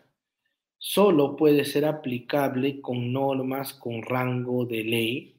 solo 0.78 1.36
puede 1.36 1.64
ser 1.64 1.84
aplicable 1.84 2.80
con 2.80 3.12
normas 3.12 3.74
con 3.74 4.02
rango 4.02 4.64
de 4.64 4.84
ley 4.84 5.34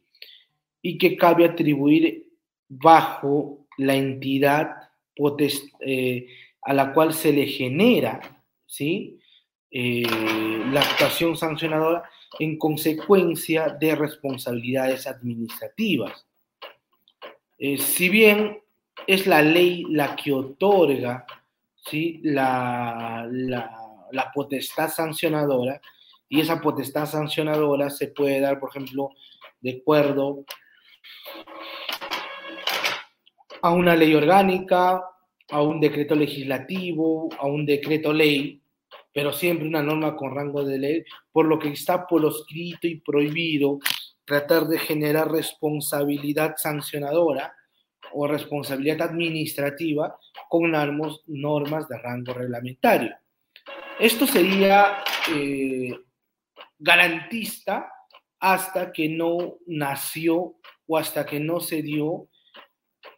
y 0.82 0.98
que 0.98 1.16
cabe 1.16 1.46
atribuir 1.46 2.30
bajo 2.68 3.66
la 3.78 3.96
entidad 3.96 4.90
eh, 5.80 6.28
a 6.62 6.74
la 6.74 6.94
cual 6.94 7.14
se 7.14 7.34
le 7.34 7.48
genera 7.48 8.44
¿sí? 8.66 9.18
Eh, 9.72 10.04
la 10.72 10.82
actuación 10.82 11.38
sancionadora 11.38 12.04
en 12.38 12.58
consecuencia 12.58 13.70
de 13.70 13.96
responsabilidades 13.96 15.08
administrativas. 15.08 16.26
Eh, 17.58 17.78
si 17.78 18.10
bien 18.10 18.60
es 19.08 19.26
la 19.26 19.42
ley 19.42 19.86
la 19.90 20.16
que 20.16 20.32
otorga 20.32 21.26
¿sí? 21.76 22.20
la, 22.24 23.28
la 23.32 23.89
la 24.12 24.32
potestad 24.32 24.90
sancionadora 24.90 25.82
y 26.28 26.42
esa 26.42 26.62
potestad 26.62 27.06
sancionadora 27.06 27.90
se 27.90 28.10
puede 28.10 28.40
dar, 28.40 28.60
por 28.60 28.70
ejemplo, 28.70 29.10
de 29.62 29.80
acuerdo 29.82 30.46
a 33.62 33.72
una 33.72 33.96
ley 33.96 34.14
orgánica, 34.16 35.04
a 35.50 35.62
un 35.62 35.80
decreto 35.80 36.16
legislativo, 36.16 37.30
a 37.40 37.48
un 37.48 37.66
decreto 37.66 38.14
ley, 38.14 38.62
pero 39.12 39.34
siempre 39.34 39.68
una 39.68 39.82
norma 39.82 40.16
con 40.16 40.36
rango 40.36 40.64
de 40.64 40.78
ley, 40.78 41.04
por 41.32 41.46
lo 41.46 41.58
que 41.58 41.70
está 41.70 42.06
por 42.06 42.24
escrito 42.26 42.88
y 42.88 43.00
prohibido 43.00 43.80
tratar 44.24 44.66
de 44.66 44.78
generar 44.78 45.32
responsabilidad 45.32 46.54
sancionadora 46.56 47.54
o 48.14 48.28
responsabilidad 48.28 49.02
administrativa 49.02 50.16
con 50.48 50.72
normas 50.72 51.88
de 51.90 51.98
rango 51.98 52.34
reglamentario. 52.34 53.16
Esto 54.00 54.26
sería 54.26 55.04
eh, 55.30 55.94
garantista 56.78 57.92
hasta 58.40 58.94
que 58.94 59.10
no 59.10 59.58
nació 59.68 60.56
o 60.88 60.98
hasta 60.98 61.26
que 61.26 61.42
no 61.42 61.60
se 61.60 61.82
dio 61.82 62.30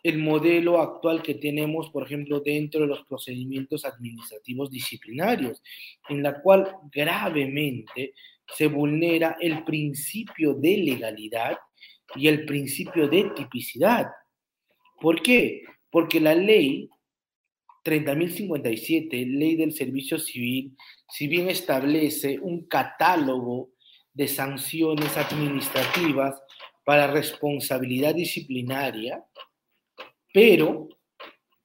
el 0.01 0.17
modelo 0.17 0.81
actual 0.81 1.21
que 1.21 1.35
tenemos, 1.35 1.91
por 1.91 2.03
ejemplo, 2.03 2.39
dentro 2.39 2.81
de 2.81 2.87
los 2.87 3.03
procedimientos 3.03 3.85
administrativos 3.85 4.71
disciplinarios, 4.71 5.61
en 6.09 6.23
la 6.23 6.41
cual 6.41 6.75
gravemente 6.91 8.15
se 8.47 8.65
vulnera 8.65 9.37
el 9.39 9.63
principio 9.63 10.55
de 10.55 10.77
legalidad 10.77 11.59
y 12.15 12.27
el 12.27 12.43
principio 12.45 13.07
de 13.07 13.29
tipicidad. 13.35 14.07
¿Por 14.99 15.21
qué? 15.21 15.61
Porque 15.91 16.19
la 16.19 16.33
ley 16.33 16.89
30.057, 17.83 19.37
Ley 19.37 19.55
del 19.55 19.73
Servicio 19.73 20.19
Civil, 20.19 20.75
si 21.09 21.27
bien 21.27 21.49
establece 21.49 22.39
un 22.39 22.67
catálogo 22.67 23.71
de 24.13 24.27
sanciones 24.27 25.15
administrativas 25.17 26.41
para 26.83 27.07
responsabilidad 27.07 28.13
disciplinaria, 28.13 29.23
pero, 30.33 30.89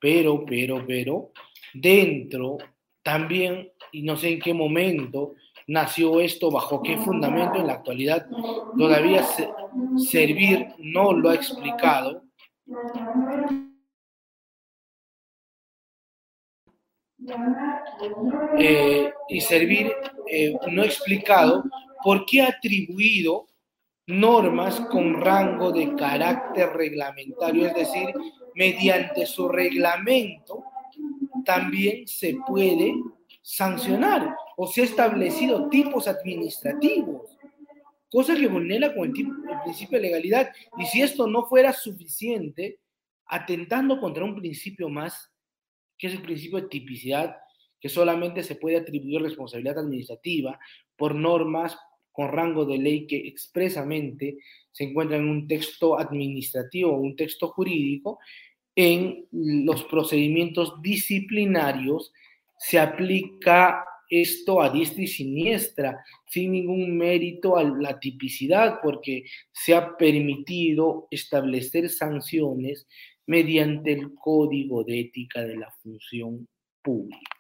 pero, 0.01 0.45
pero, 0.45 0.85
pero, 0.87 1.33
dentro 1.73 2.59
también, 3.03 3.73
y 3.93 4.03
no 4.03 4.17
sé 4.17 4.31
en 4.31 4.41
qué 4.41 4.55
momento 4.55 5.35
nació 5.69 6.21
esto, 6.21 6.51
bajo 6.51 6.83
qué 6.83 6.97
fundamento 6.99 7.59
en 7.59 7.67
la 7.67 7.75
actualidad 7.75 8.27
todavía 8.77 9.25
Servir 9.97 10.69
no 10.79 11.13
lo 11.13 11.31
ha 11.31 11.35
explicado, 11.35 12.23
Eh, 18.59 19.13
y 19.29 19.41
servir 19.41 19.93
eh, 20.29 20.55
no 20.71 20.85
explicado 20.85 21.65
por 22.03 22.25
qué 22.25 22.43
ha 22.43 22.49
atribuido 22.49 23.47
normas 24.07 24.81
con 24.81 25.21
rango 25.21 25.73
de 25.73 25.95
carácter 25.97 26.71
reglamentario, 26.71 27.67
es 27.67 27.75
decir, 27.75 28.09
mediante 28.55 29.27
su 29.27 29.49
reglamento, 29.49 30.63
también 31.45 32.07
se 32.07 32.37
puede 32.47 32.95
sancionar 33.43 34.35
o 34.57 34.67
se 34.67 34.83
ha 34.83 34.85
establecido 34.85 35.69
tipos 35.69 36.07
administrativos, 36.07 37.37
cosa 38.09 38.37
que 38.37 38.47
vulnera 38.47 38.95
con 38.95 39.05
el, 39.05 39.17
el 39.17 39.61
principio 39.65 39.99
de 39.99 40.07
legalidad. 40.07 40.51
Y 40.79 40.87
si 40.87 41.03
esto 41.03 41.27
no 41.27 41.47
fuera 41.47 41.73
suficiente, 41.73 42.79
atentando 43.27 44.01
contra 44.01 44.25
un 44.25 44.37
principio 44.37 44.89
más, 44.89 45.33
que 45.99 46.09
es 46.09 46.15
el 46.15 46.23
principio 46.23 46.61
de 46.61 46.69
tipicidad, 46.69 47.37
que 47.81 47.89
solamente 47.89 48.43
se 48.43 48.57
puede 48.57 48.77
atribuir 48.77 49.23
responsabilidad 49.23 49.79
administrativa 49.79 50.59
por 50.97 51.15
normas 51.15 51.77
con 52.13 52.33
rango 52.33 52.65
de 52.65 52.79
ley 52.79 53.07
que 53.07 53.29
expresamente 53.29 54.39
se 54.73 54.85
encuentran 54.85 55.21
en 55.21 55.29
un 55.29 55.47
texto 55.47 55.99
administrativo 55.99 56.93
o 56.93 57.01
un 57.01 57.15
texto 57.15 57.49
jurídico, 57.49 58.19
en 58.75 59.27
los 59.33 59.85
procedimientos 59.85 60.81
disciplinarios 60.83 62.13
se 62.59 62.79
aplica 62.79 63.85
esto 64.09 64.63
a 64.63 64.71
diestra 64.71 65.03
y 65.03 65.07
siniestra, 65.09 66.05
sin 66.27 66.53
ningún 66.53 66.97
mérito 66.97 67.57
a 67.57 67.65
la 67.65 67.99
tipicidad, 67.99 68.79
porque 68.83 69.25
se 69.53 69.75
ha 69.75 69.97
permitido 69.97 71.09
establecer 71.11 71.89
sanciones 71.89 72.87
mediante 73.27 73.93
el 73.93 74.15
código 74.15 74.85
de 74.85 75.01
ética 75.01 75.43
de 75.43 75.57
la 75.57 75.71
función 75.83 76.49
pública. 76.83 77.37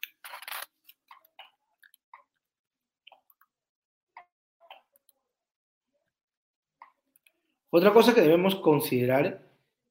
Otra 7.71 7.93
cosa 7.93 8.15
que 8.15 8.23
debemos 8.23 8.55
considerar 8.55 9.43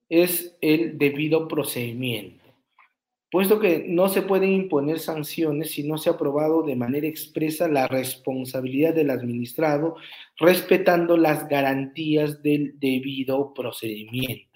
es 0.09 0.57
el 0.61 0.97
debido 0.97 1.47
procedimiento, 1.47 2.43
puesto 3.29 3.59
que 3.59 3.85
no 3.87 4.09
se 4.09 4.23
pueden 4.23 4.53
imponer 4.53 4.99
sanciones 4.99 5.71
si 5.71 5.83
no 5.87 5.99
se 5.99 6.09
ha 6.09 6.13
aprobado 6.13 6.63
de 6.63 6.75
manera 6.75 7.05
expresa 7.05 7.67
la 7.67 7.87
responsabilidad 7.87 8.95
del 8.95 9.11
administrado, 9.11 9.97
respetando 10.37 11.15
las 11.15 11.47
garantías 11.47 12.41
del 12.41 12.79
debido 12.79 13.53
procedimiento, 13.53 14.54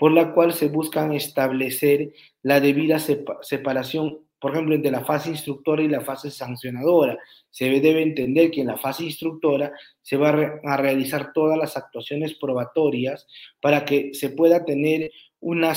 por 0.00 0.12
la 0.12 0.32
cual 0.32 0.54
se 0.54 0.68
buscan 0.68 1.12
establecer 1.12 2.14
la 2.42 2.58
debida 2.58 2.98
separación 2.98 4.20
por 4.40 4.52
ejemplo, 4.52 4.74
entre 4.74 4.90
la 4.90 5.04
fase 5.04 5.28
instructora 5.28 5.82
y 5.82 5.88
la 5.88 6.00
fase 6.00 6.30
sancionadora. 6.30 7.18
Se 7.50 7.66
debe 7.66 8.02
entender 8.02 8.50
que 8.50 8.62
en 8.62 8.68
la 8.68 8.78
fase 8.78 9.04
instructora 9.04 9.70
se 10.00 10.16
van 10.16 10.60
a 10.64 10.76
realizar 10.78 11.32
todas 11.34 11.58
las 11.58 11.76
actuaciones 11.76 12.34
probatorias 12.34 13.26
para 13.60 13.84
que 13.84 14.14
se 14.14 14.30
pueda 14.30 14.64
tener 14.64 15.12
una, 15.40 15.74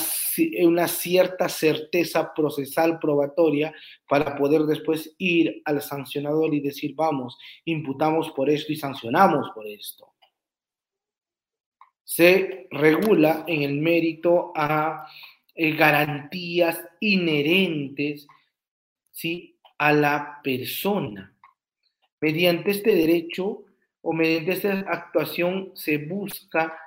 una 0.61 0.87
cierta 0.87 1.49
certeza 1.49 2.33
procesal 2.33 2.99
probatoria 2.99 3.73
para 4.07 4.37
poder 4.37 4.61
después 4.61 5.13
ir 5.17 5.61
al 5.65 5.81
sancionador 5.81 6.53
y 6.53 6.61
decir, 6.61 6.93
vamos, 6.95 7.37
imputamos 7.65 8.31
por 8.31 8.49
esto 8.49 8.71
y 8.71 8.77
sancionamos 8.77 9.51
por 9.53 9.67
esto. 9.67 10.12
Se 12.03 12.67
regula 12.71 13.45
en 13.47 13.61
el 13.63 13.79
mérito 13.79 14.51
a 14.55 15.07
eh, 15.55 15.75
garantías 15.75 16.83
inherentes 16.99 18.27
¿sí? 19.11 19.57
a 19.77 19.93
la 19.93 20.39
persona. 20.43 21.33
Mediante 22.19 22.71
este 22.71 22.95
derecho 22.95 23.65
o 24.01 24.13
mediante 24.13 24.53
esta 24.53 24.79
actuación 24.87 25.71
se 25.75 25.97
busca 25.97 26.77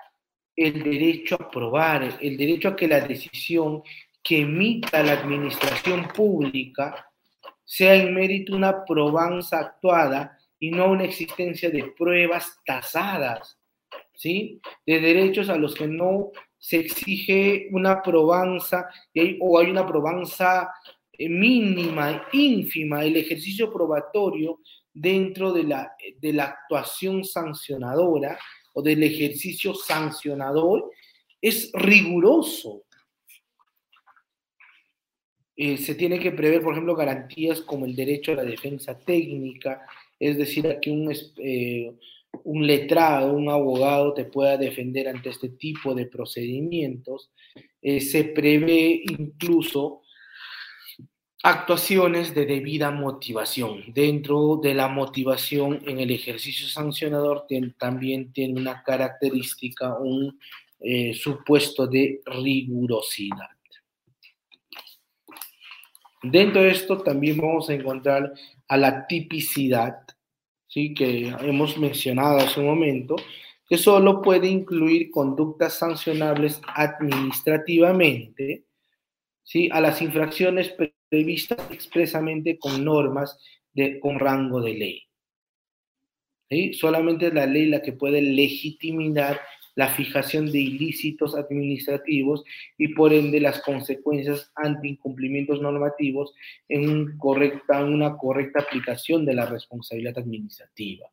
el 0.54 0.82
derecho 0.82 1.36
a 1.36 1.50
probar, 1.50 2.18
el 2.20 2.36
derecho 2.36 2.68
a 2.68 2.76
que 2.76 2.88
la 2.88 3.00
decisión 3.00 3.82
que 4.22 4.40
emita 4.40 5.02
la 5.02 5.12
administración 5.12 6.08
pública 6.08 7.08
sea 7.64 7.94
en 7.94 8.14
mérito 8.14 8.56
una 8.56 8.84
probanza 8.84 9.60
actuada 9.60 10.38
y 10.58 10.70
no 10.70 10.90
una 10.90 11.04
existencia 11.04 11.70
de 11.70 11.84
pruebas 11.96 12.58
tasadas, 12.64 13.58
¿sí? 14.16 14.60
De 14.84 15.00
derechos 15.00 15.48
a 15.48 15.56
los 15.56 15.74
que 15.74 15.86
no 15.86 16.32
se 16.58 16.78
exige 16.78 17.68
una 17.70 18.02
probanza 18.02 18.88
o 19.40 19.58
hay 19.58 19.70
una 19.70 19.86
probanza 19.86 20.68
eh, 21.12 21.28
mínima, 21.28 22.26
ínfima, 22.32 23.04
el 23.04 23.16
ejercicio 23.16 23.72
probatorio 23.72 24.60
dentro 24.92 25.52
de 25.52 25.64
la, 25.64 25.92
de 26.18 26.32
la 26.32 26.44
actuación 26.44 27.24
sancionadora 27.24 28.38
o 28.72 28.82
del 28.82 29.02
ejercicio 29.02 29.74
sancionador 29.74 30.90
es 31.40 31.70
riguroso. 31.72 32.82
Eh, 35.56 35.78
se 35.78 35.94
tiene 35.94 36.18
que 36.18 36.32
prever, 36.32 36.62
por 36.62 36.72
ejemplo, 36.72 36.94
garantías 36.94 37.62
como 37.62 37.86
el 37.86 37.96
derecho 37.96 38.32
a 38.32 38.36
la 38.36 38.44
defensa 38.44 38.98
técnica, 38.98 39.86
es 40.18 40.36
decir, 40.36 40.78
que 40.82 40.90
un, 40.90 41.10
eh, 41.38 41.94
un 42.45 42.66
letrado, 42.66 43.32
un 43.32 43.49
abogado 43.49 44.14
te 44.14 44.24
pueda 44.24 44.57
defender 44.57 45.09
ante 45.09 45.30
este 45.30 45.51
tipo 45.51 45.95
de 45.95 46.07
procedimientos. 46.07 47.30
se 47.82 48.24
prevé 48.24 49.03
incluso 49.18 50.03
actuaciones 51.47 52.34
de 52.34 52.45
debida 52.45 52.91
motivación. 52.91 53.84
Dentro 53.95 54.59
de 54.61 54.74
la 54.74 54.89
motivación 54.89 55.80
en 55.87 56.01
el 56.01 56.11
ejercicio 56.11 56.66
sancionador 56.66 57.47
también 57.78 58.32
tiene 58.32 58.61
una 58.61 58.82
característica, 58.82 59.97
un 59.97 60.41
eh, 60.80 61.14
supuesto 61.14 61.87
de 61.87 62.20
rigurosidad. 62.26 63.51
Dentro 66.20 66.62
de 66.62 66.70
esto 66.70 66.99
también 66.99 67.37
vamos 67.37 67.70
a 67.70 67.74
encontrar 67.74 68.32
a 68.66 68.76
la 68.76 69.07
tipicidad, 69.07 69.99
¿sí? 70.68 70.94
que 70.94 71.28
hemos 71.40 71.76
mencionado 71.78 72.38
hace 72.38 72.60
un 72.60 72.66
momento, 72.66 73.16
que 73.68 73.78
solo 73.78 74.22
puede 74.22 74.48
incluir 74.48 75.10
conductas 75.10 75.78
sancionables 75.78 76.60
administrativamente, 76.66 78.64
¿sí? 79.42 79.68
a 79.72 79.80
las 79.80 80.00
infracciones 80.02 80.74
previstas 81.08 81.58
expresamente 81.70 82.58
con 82.58 82.84
normas 82.84 83.38
de, 83.72 83.98
con 84.00 84.18
rango 84.18 84.60
de 84.60 84.74
ley. 84.74 85.02
¿Sí? 86.48 86.74
Solamente 86.74 87.26
es 87.26 87.34
la 87.34 87.46
ley 87.46 87.66
la 87.66 87.82
que 87.82 87.92
puede 87.92 88.22
legitimar 88.22 89.40
la 89.76 89.88
fijación 89.88 90.50
de 90.50 90.58
ilícitos 90.58 91.36
administrativos 91.36 92.44
y 92.76 92.88
por 92.88 93.12
ende 93.12 93.40
las 93.40 93.60
consecuencias 93.60 94.50
ante 94.56 94.88
incumplimientos 94.88 95.60
normativos 95.60 96.34
en, 96.68 97.16
una 97.20 98.16
correcta 98.16 98.60
aplicación 98.60 99.24
de 99.24 99.34
la 99.34 99.46
responsabilidad 99.46 100.18
administrativa. 100.18 101.06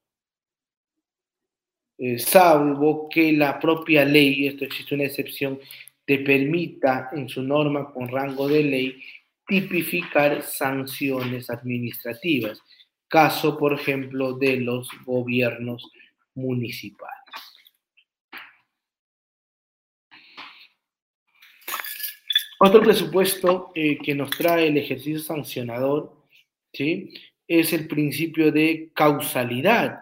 Eh, 1.97 2.17
salvo 2.17 3.07
que 3.09 3.33
la 3.33 3.59
propia 3.59 4.05
ley, 4.05 4.47
esto 4.47 4.65
existe 4.65 4.95
una 4.95 5.05
excepción, 5.05 5.59
te 6.05 6.19
permita 6.19 7.09
en 7.13 7.27
su 7.29 7.43
norma 7.43 7.91
con 7.91 8.07
rango 8.07 8.47
de 8.47 8.63
ley 8.63 9.03
tipificar 9.45 10.41
sanciones 10.41 11.49
administrativas, 11.49 12.61
caso, 13.09 13.57
por 13.57 13.73
ejemplo, 13.73 14.33
de 14.33 14.57
los 14.57 14.89
gobiernos 15.05 15.91
municipales. 16.33 17.22
Otro 22.65 22.81
presupuesto 22.81 23.73
eh, 23.75 23.97
que 23.97 24.15
nos 24.15 24.29
trae 24.29 24.67
el 24.67 24.77
ejercicio 24.77 25.19
sancionador 25.19 26.15
¿sí? 26.71 27.13
es 27.45 27.73
el 27.73 27.89
principio 27.89 28.53
de 28.53 28.89
causalidad. 28.93 29.99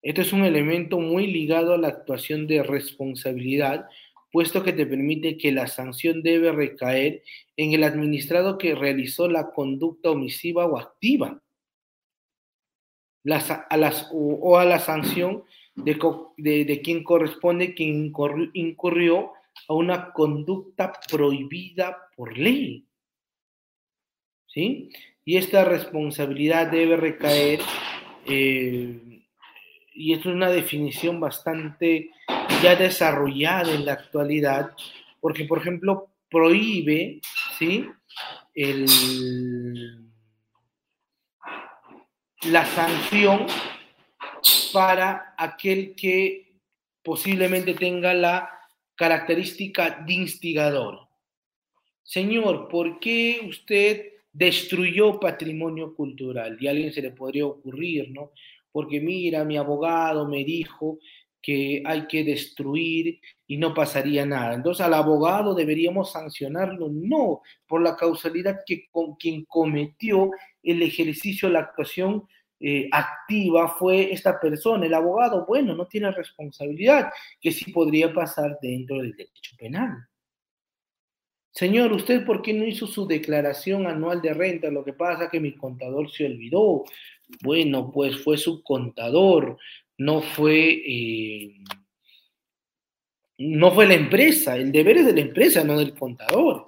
Este 0.00 0.20
es 0.20 0.32
un 0.32 0.44
elemento 0.44 1.00
muy 1.00 1.26
ligado 1.26 1.74
a 1.74 1.78
la 1.78 1.88
actuación 1.88 2.46
de 2.46 2.62
responsabilidad 2.62 3.88
puesto 4.30 4.62
que 4.62 4.72
te 4.72 4.86
permite 4.86 5.36
que 5.36 5.50
la 5.50 5.66
sanción 5.66 6.22
debe 6.22 6.52
recaer 6.52 7.24
en 7.56 7.72
el 7.72 7.82
administrado 7.82 8.56
que 8.56 8.76
realizó 8.76 9.28
la 9.28 9.50
conducta 9.50 10.10
omisiva 10.10 10.66
o 10.66 10.78
activa, 10.78 11.42
a 13.28 13.92
o, 14.12 14.58
a 14.58 14.64
la 14.64 14.78
sanción 14.78 15.42
de, 15.74 16.80
quien 16.84 17.02
corresponde 17.02 17.74
quien 17.74 18.12
incurrió 18.54 19.32
a 19.68 19.74
una 19.74 20.12
conducta 20.12 20.92
prohibida 21.10 21.96
por 22.16 22.36
ley. 22.36 22.86
¿Sí? 24.46 24.90
Y 25.24 25.36
esta 25.36 25.64
responsabilidad 25.64 26.66
debe 26.66 26.96
recaer, 26.96 27.60
eh, 28.26 29.22
y 29.94 30.12
esto 30.12 30.30
es 30.30 30.34
una 30.34 30.50
definición 30.50 31.20
bastante 31.20 32.10
ya 32.62 32.74
desarrollada 32.74 33.72
en 33.72 33.86
la 33.86 33.92
actualidad, 33.92 34.72
porque, 35.20 35.44
por 35.44 35.58
ejemplo, 35.58 36.10
prohíbe, 36.28 37.20
¿sí? 37.58 37.88
la 42.42 42.66
sanción 42.66 43.46
para 44.72 45.34
aquel 45.36 45.94
que 45.94 46.60
posiblemente 47.02 47.74
tenga 47.74 48.14
la 48.14 48.59
característica 49.00 50.04
de 50.06 50.12
instigador. 50.12 51.08
señor, 52.02 52.68
¿por 52.68 53.00
qué 53.00 53.40
usted 53.48 54.12
destruyó 54.30 55.18
patrimonio 55.18 55.94
cultural? 55.94 56.58
Y 56.60 56.66
a 56.66 56.72
alguien 56.72 56.92
se 56.92 57.00
le 57.00 57.10
podría 57.10 57.46
ocurrir, 57.46 58.10
¿no? 58.10 58.32
Porque 58.70 59.00
mira, 59.00 59.42
mi 59.42 59.56
abogado 59.56 60.28
me 60.28 60.44
dijo 60.44 60.98
que 61.40 61.82
hay 61.86 62.06
que 62.08 62.24
destruir 62.24 63.20
y 63.46 63.56
no 63.56 63.72
pasaría 63.72 64.26
nada. 64.26 64.52
Entonces 64.52 64.84
al 64.84 64.92
abogado 64.92 65.54
deberíamos 65.54 66.12
sancionarlo, 66.12 66.90
no, 66.92 67.40
por 67.66 67.80
la 67.80 67.96
causalidad 67.96 68.60
que 68.66 68.86
con 68.90 69.14
quien 69.14 69.46
cometió 69.46 70.30
el 70.62 70.82
ejercicio, 70.82 71.48
la 71.48 71.60
actuación 71.60 72.28
eh, 72.60 72.88
activa 72.92 73.68
fue 73.68 74.12
esta 74.12 74.38
persona, 74.38 74.84
el 74.84 74.92
abogado, 74.92 75.46
bueno, 75.46 75.74
no 75.74 75.86
tiene 75.86 76.10
responsabilidad, 76.10 77.10
que 77.40 77.52
sí 77.52 77.72
podría 77.72 78.12
pasar 78.12 78.58
dentro 78.60 78.98
del 78.98 79.16
derecho 79.16 79.56
penal. 79.58 80.06
Señor, 81.52 81.92
¿usted 81.92 82.24
por 82.24 82.42
qué 82.42 82.52
no 82.52 82.64
hizo 82.64 82.86
su 82.86 83.06
declaración 83.06 83.86
anual 83.86 84.20
de 84.22 84.34
renta? 84.34 84.70
Lo 84.70 84.84
que 84.84 84.92
pasa 84.92 85.24
es 85.24 85.30
que 85.30 85.40
mi 85.40 85.56
contador 85.56 86.10
se 86.10 86.26
olvidó. 86.26 86.84
Bueno, 87.42 87.90
pues 87.90 88.22
fue 88.22 88.36
su 88.36 88.62
contador, 88.62 89.58
no 89.98 90.20
fue, 90.22 90.82
eh, 90.86 91.56
no 93.38 93.72
fue 93.72 93.88
la 93.88 93.94
empresa. 93.94 94.56
El 94.56 94.70
deber 94.70 94.98
es 94.98 95.06
de 95.06 95.14
la 95.14 95.20
empresa, 95.22 95.64
no 95.64 95.78
del 95.78 95.94
contador. 95.94 96.66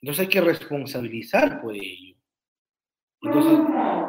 Entonces 0.00 0.22
hay 0.22 0.28
que 0.28 0.40
responsabilizar 0.40 1.60
por 1.60 1.74
ello. 1.76 2.13
Entonces, 3.24 3.58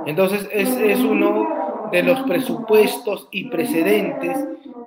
entonces 0.06 0.50
es, 0.52 0.70
es 0.78 1.00
uno 1.00 1.90
de 1.92 2.04
los 2.04 2.22
presupuestos 2.24 3.28
y 3.32 3.46
precedentes 3.46 4.38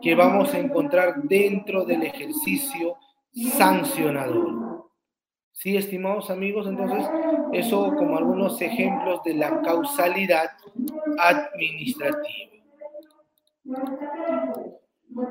que 0.01 0.15
vamos 0.15 0.53
a 0.55 0.59
encontrar 0.59 1.23
dentro 1.23 1.85
del 1.85 2.03
ejercicio 2.03 2.97
sancionador. 3.57 4.89
Sí, 5.53 5.77
estimados 5.77 6.31
amigos, 6.31 6.67
entonces 6.69 7.05
eso 7.53 7.93
como 7.97 8.17
algunos 8.17 8.61
ejemplos 8.61 9.23
de 9.25 9.35
la 9.35 9.61
causalidad 9.63 10.51
administrativa. 11.19 12.53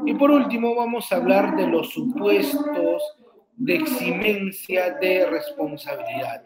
Y 0.05 0.13
por 0.15 0.31
último 0.31 0.75
vamos 0.75 1.11
a 1.11 1.15
hablar 1.15 1.55
de 1.55 1.67
los 1.67 1.91
supuestos 1.91 3.03
de 3.55 3.75
eximencia 3.75 4.91
de 4.95 5.25
responsabilidad. 5.27 6.43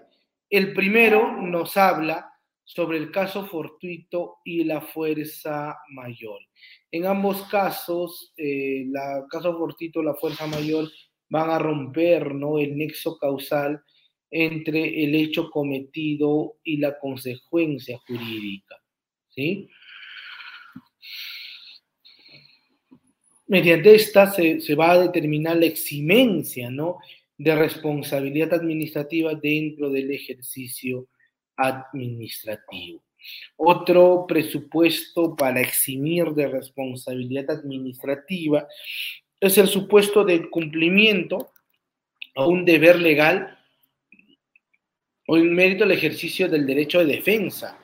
El 0.49 0.73
primero 0.73 1.31
nos 1.37 1.75
habla 1.75 2.30
sobre 2.73 2.97
el 2.97 3.11
caso 3.11 3.45
fortuito 3.47 4.37
y 4.45 4.63
la 4.63 4.79
fuerza 4.79 5.77
mayor. 5.89 6.39
En 6.89 7.05
ambos 7.05 7.41
casos, 7.49 8.31
el 8.37 8.95
eh, 8.95 9.23
caso 9.29 9.57
fortuito 9.57 10.01
la 10.01 10.13
fuerza 10.13 10.47
mayor 10.47 10.89
van 11.27 11.49
a 11.49 11.59
romper 11.59 12.33
¿no? 12.33 12.59
el 12.59 12.77
nexo 12.77 13.17
causal 13.17 13.83
entre 14.29 15.03
el 15.03 15.15
hecho 15.15 15.51
cometido 15.51 16.59
y 16.63 16.77
la 16.77 16.97
consecuencia 16.97 17.99
jurídica. 18.07 18.77
¿sí? 19.27 19.67
Mediante 23.47 23.95
esta 23.95 24.31
se, 24.31 24.61
se, 24.61 24.75
va 24.75 24.91
a 24.91 24.99
determinar 24.99 25.57
la 25.57 25.65
eximencia 25.65 26.69
¿no? 26.69 26.99
de 27.37 27.53
responsabilidad 27.53 28.53
administrativa 28.53 29.35
dentro 29.35 29.89
del 29.89 30.09
ejercicio 30.11 31.09
administrativo. 31.61 33.03
Otro 33.55 34.25
presupuesto 34.27 35.35
para 35.35 35.61
eximir 35.61 36.31
de 36.31 36.47
responsabilidad 36.47 37.51
administrativa 37.51 38.67
es 39.39 39.57
el 39.57 39.67
supuesto 39.67 40.23
de 40.23 40.49
cumplimiento 40.49 41.51
a 42.35 42.45
un 42.47 42.65
deber 42.65 42.99
legal 42.99 43.57
o 45.27 45.37
en 45.37 45.53
mérito 45.53 45.83
al 45.83 45.91
ejercicio 45.91 46.49
del 46.49 46.65
derecho 46.65 46.99
de 46.99 47.05
defensa. 47.05 47.77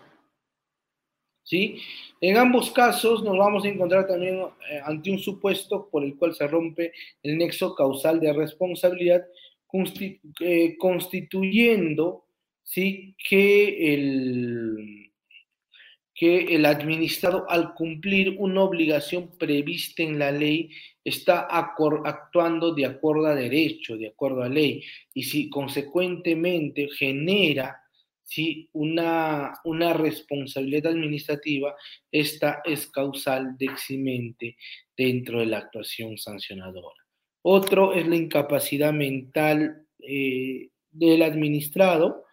¿Sí? 1.44 1.80
En 2.20 2.38
ambos 2.38 2.72
casos 2.72 3.24
nos 3.24 3.38
vamos 3.38 3.64
a 3.64 3.70
encontrar 3.70 4.08
también 4.08 4.42
eh, 4.70 4.82
ante 4.84 5.12
un 5.12 5.20
supuesto 5.20 5.88
por 5.90 6.04
el 6.04 6.18
cual 6.18 6.36
se 6.36 6.48
rompe 6.48 6.92
el 7.24 7.38
nexo 7.38 7.74
causal 7.74 8.20
de 8.20 8.34
responsabilidad, 8.34 9.26
eh, 10.42 10.76
constituyendo 10.78 12.27
¿sí? 12.68 13.16
que 13.18 13.94
el 13.94 15.04
que 16.14 16.56
el 16.56 16.66
administrado 16.66 17.46
al 17.48 17.76
cumplir 17.76 18.38
una 18.40 18.64
obligación 18.64 19.38
prevista 19.38 20.02
en 20.02 20.18
la 20.18 20.32
ley 20.32 20.72
está 21.04 21.42
actuando 21.42 22.74
de 22.74 22.88
acuerdo 22.88 23.28
a 23.28 23.36
derecho, 23.36 23.96
de 23.98 24.08
acuerdo 24.08 24.42
a 24.42 24.50
ley, 24.50 24.84
y 25.14 25.22
si 25.22 25.48
consecuentemente 25.48 26.90
genera 26.90 27.80
si 28.24 28.68
una, 28.74 29.54
una 29.64 29.94
responsabilidad 29.94 30.92
administrativa, 30.92 31.76
esta 32.12 32.64
es 32.66 32.88
causal 32.88 33.56
de 33.56 33.68
eximente 33.68 34.58
dentro 34.98 35.40
de 35.40 35.46
la 35.46 35.60
actuación 35.60 36.18
sancionadora. 36.18 37.06
Otro 37.44 37.94
es 37.94 38.08
la 38.08 38.16
incapacidad 38.16 38.92
mental 38.92 39.86
eh, 40.00 40.70
del 40.90 41.22
administrado, 41.22 42.27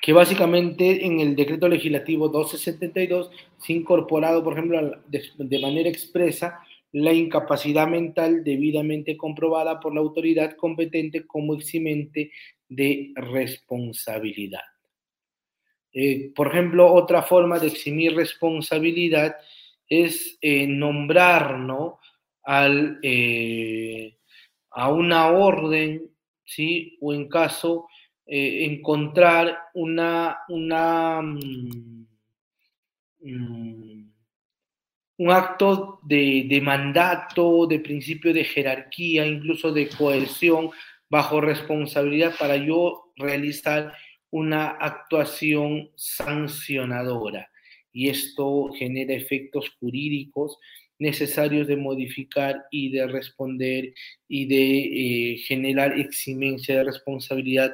que 0.00 0.12
básicamente 0.12 1.04
en 1.04 1.20
el 1.20 1.34
decreto 1.34 1.68
legislativo 1.68 2.26
1272 2.26 3.30
se 3.58 3.72
ha 3.72 3.76
incorporado, 3.76 4.42
por 4.44 4.52
ejemplo, 4.54 5.02
de, 5.06 5.58
manera 5.58 5.88
expresa 5.88 6.60
la 6.92 7.12
incapacidad 7.12 7.86
mental 7.86 8.44
debidamente 8.44 9.16
comprobada 9.16 9.80
por 9.80 9.94
la 9.94 10.00
autoridad 10.00 10.56
competente 10.56 11.26
como 11.26 11.54
eximente 11.54 12.32
de 12.68 13.12
responsabilidad. 13.14 14.62
Eh, 15.92 16.32
por 16.34 16.48
ejemplo, 16.48 16.92
otra 16.92 17.22
forma 17.22 17.58
de 17.58 17.68
eximir 17.68 18.14
responsabilidad 18.14 19.36
es 19.88 20.38
eh, 20.40 20.66
nombrar 20.66 21.56
eh, 23.02 24.16
a 24.70 24.92
una 24.92 25.28
orden, 25.28 26.10
¿sí? 26.44 26.96
o 27.00 27.12
en 27.12 27.28
caso 27.28 27.88
eh, 28.30 28.66
encontrar 28.66 29.58
una, 29.72 30.40
una 30.50 31.22
mm, 31.22 32.06
mm, 33.22 34.12
un 35.16 35.30
acto 35.30 35.98
de, 36.02 36.46
de, 36.46 36.60
mandato, 36.60 37.66
de 37.66 37.80
principio 37.80 38.34
de 38.34 38.44
jerarquía, 38.44 39.26
incluso 39.26 39.72
de 39.72 39.88
coerción, 39.88 40.70
bajo 41.08 41.40
responsabilidad 41.40 42.34
para 42.38 42.56
yo 42.56 43.12
realizar 43.16 43.94
una 44.30 44.68
actuación 44.68 45.90
sancionadora. 45.96 47.50
Y 47.92 48.10
esto 48.10 48.70
genera 48.78 49.14
efectos 49.14 49.70
jurídicos 49.80 50.58
necesarios 50.98 51.66
de 51.66 51.76
modificar 51.76 52.66
y 52.70 52.90
de 52.90 53.06
responder 53.06 53.94
y 54.28 54.46
de 54.46 55.32
eh, 55.32 55.36
generar 55.38 55.98
eximencia 55.98 56.76
de 56.76 56.84
responsabilidad 56.84 57.72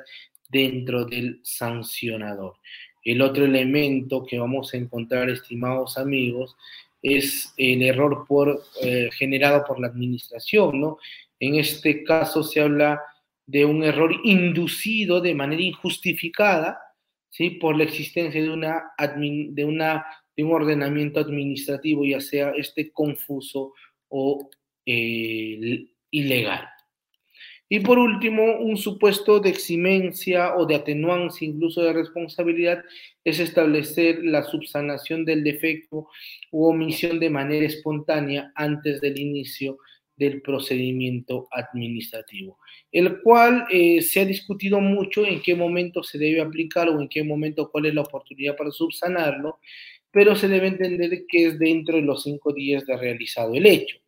dentro 0.49 1.05
del 1.05 1.41
sancionador. 1.43 2.57
El 3.05 3.21
otro 3.21 3.45
elemento 3.45 4.25
que 4.25 4.39
vamos 4.39 4.73
a 4.73 4.79
encontrar, 4.79 5.29
estimados 5.29 5.99
amigos, 5.99 6.57
es 7.03 7.53
el 7.59 7.83
error 7.83 8.25
por, 8.27 8.63
eh, 8.83 9.11
generado 9.13 9.65
por 9.67 9.79
la 9.79 9.89
administración, 9.89 10.81
¿no? 10.81 10.99
En 11.39 11.57
este 11.57 12.03
caso 12.03 12.43
se 12.43 12.61
habla 12.61 13.01
de 13.47 13.67
un 13.67 13.85
error 13.85 14.15
inducido 14.25 15.21
de 15.21 15.35
manera 15.35 15.61
injustificada, 15.61 16.79
¿sí? 17.29 17.51
Por 17.51 17.77
la 17.77 17.85
existencia 17.85 18.43
de, 18.43 18.49
una, 18.49 18.85
de, 18.99 19.65
una, 19.67 20.07
de 20.35 20.45
un 20.45 20.53
ordenamiento 20.53 21.21
administrativo, 21.21 22.07
ya 22.07 22.21
sea 22.23 22.53
este 22.57 22.91
confuso 22.91 23.75
o 24.09 24.49
eh, 24.87 25.87
ilegal. 26.11 26.69
Y 27.69 27.81
por 27.81 27.99
último, 27.99 28.59
un 28.59 28.77
supuesto 28.77 29.41
de 29.41 29.49
eximencia 29.49 30.55
o 30.57 30.67
de 30.67 30.75
atenuancia, 30.75 31.49
incluso 31.49 31.83
de 31.83 31.95
responsabilidad, 31.95 32.85
es 33.25 33.41
establecer 33.41 34.23
la 34.23 34.43
subsanación 34.43 35.25
del 35.25 35.43
defecto 35.43 36.09
u 36.51 36.67
omisión 36.67 37.19
de 37.19 37.31
manera 37.31 37.67
espontánea 37.67 38.53
antes 38.55 39.01
del 39.01 39.19
inicio 39.19 39.79
del 40.17 40.43
procedimiento 40.43 41.49
administrativo, 41.51 42.59
el 42.93 43.21
cual 43.23 43.67
eh, 43.71 44.01
se 44.03 44.21
ha 44.21 44.25
discutido 44.25 44.81
mucho 44.81 45.25
en 45.25 45.43
qué 45.43 45.55
momento 45.55 46.03
se 46.03 46.19
debe 46.19 46.41
aplicar 46.41 46.89
o 46.89 47.01
en 47.01 47.09
qué 47.09 47.25
momento 47.25 47.71
cuál 47.71 47.87
es 47.87 47.95
la 47.95 48.03
oportunidad 48.03 48.57
para 48.57 48.71
subsanarlo, 48.71 49.59
pero 50.11 50.37
se 50.37 50.49
debe 50.49 50.69
entender 50.69 51.25
que 51.27 51.47
es 51.47 51.59
dentro 51.59 51.97
de 51.97 52.03
los 52.03 52.23
cinco 52.23 52.53
días 52.53 52.87
de 52.87 52.97
realizado 52.97 53.55
el 53.55 53.67
hecho. 53.67 54.04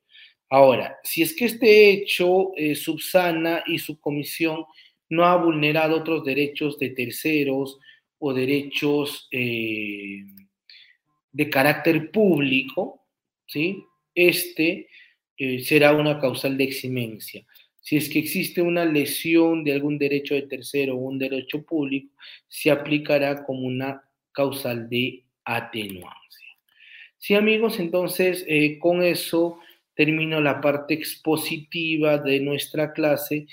Ahora, 0.48 0.98
si 1.02 1.22
es 1.22 1.34
que 1.34 1.46
este 1.46 1.90
hecho 1.90 2.52
eh, 2.56 2.76
subsana 2.76 3.64
y 3.66 3.78
su 3.78 3.98
comisión 3.98 4.64
no 5.08 5.24
ha 5.24 5.36
vulnerado 5.36 5.96
otros 5.96 6.24
derechos 6.24 6.78
de 6.78 6.90
terceros 6.90 7.78
o 8.18 8.32
derechos 8.32 9.28
eh, 9.32 10.24
de 11.32 11.50
carácter 11.50 12.10
público, 12.10 13.04
¿sí? 13.46 13.82
este 14.14 14.88
eh, 15.36 15.58
será 15.60 15.92
una 15.92 16.20
causal 16.20 16.56
de 16.56 16.64
eximencia. 16.64 17.44
Si 17.80 17.96
es 17.96 18.08
que 18.08 18.20
existe 18.20 18.62
una 18.62 18.84
lesión 18.84 19.64
de 19.64 19.72
algún 19.72 19.98
derecho 19.98 20.34
de 20.34 20.42
tercero 20.42 20.94
o 20.94 20.98
un 20.98 21.18
derecho 21.18 21.62
público, 21.62 22.14
se 22.48 22.70
aplicará 22.70 23.44
como 23.44 23.60
una 23.66 24.02
causal 24.32 24.88
de 24.88 25.24
atenuancia. 25.44 26.48
Sí, 27.18 27.34
amigos, 27.34 27.78
entonces 27.78 28.44
con 28.80 29.02
eso 29.02 29.60
termino 29.96 30.40
la 30.40 30.60
parte 30.60 30.94
expositiva 30.94 32.18
de 32.18 32.40
nuestra 32.40 32.92
clase 32.92 33.48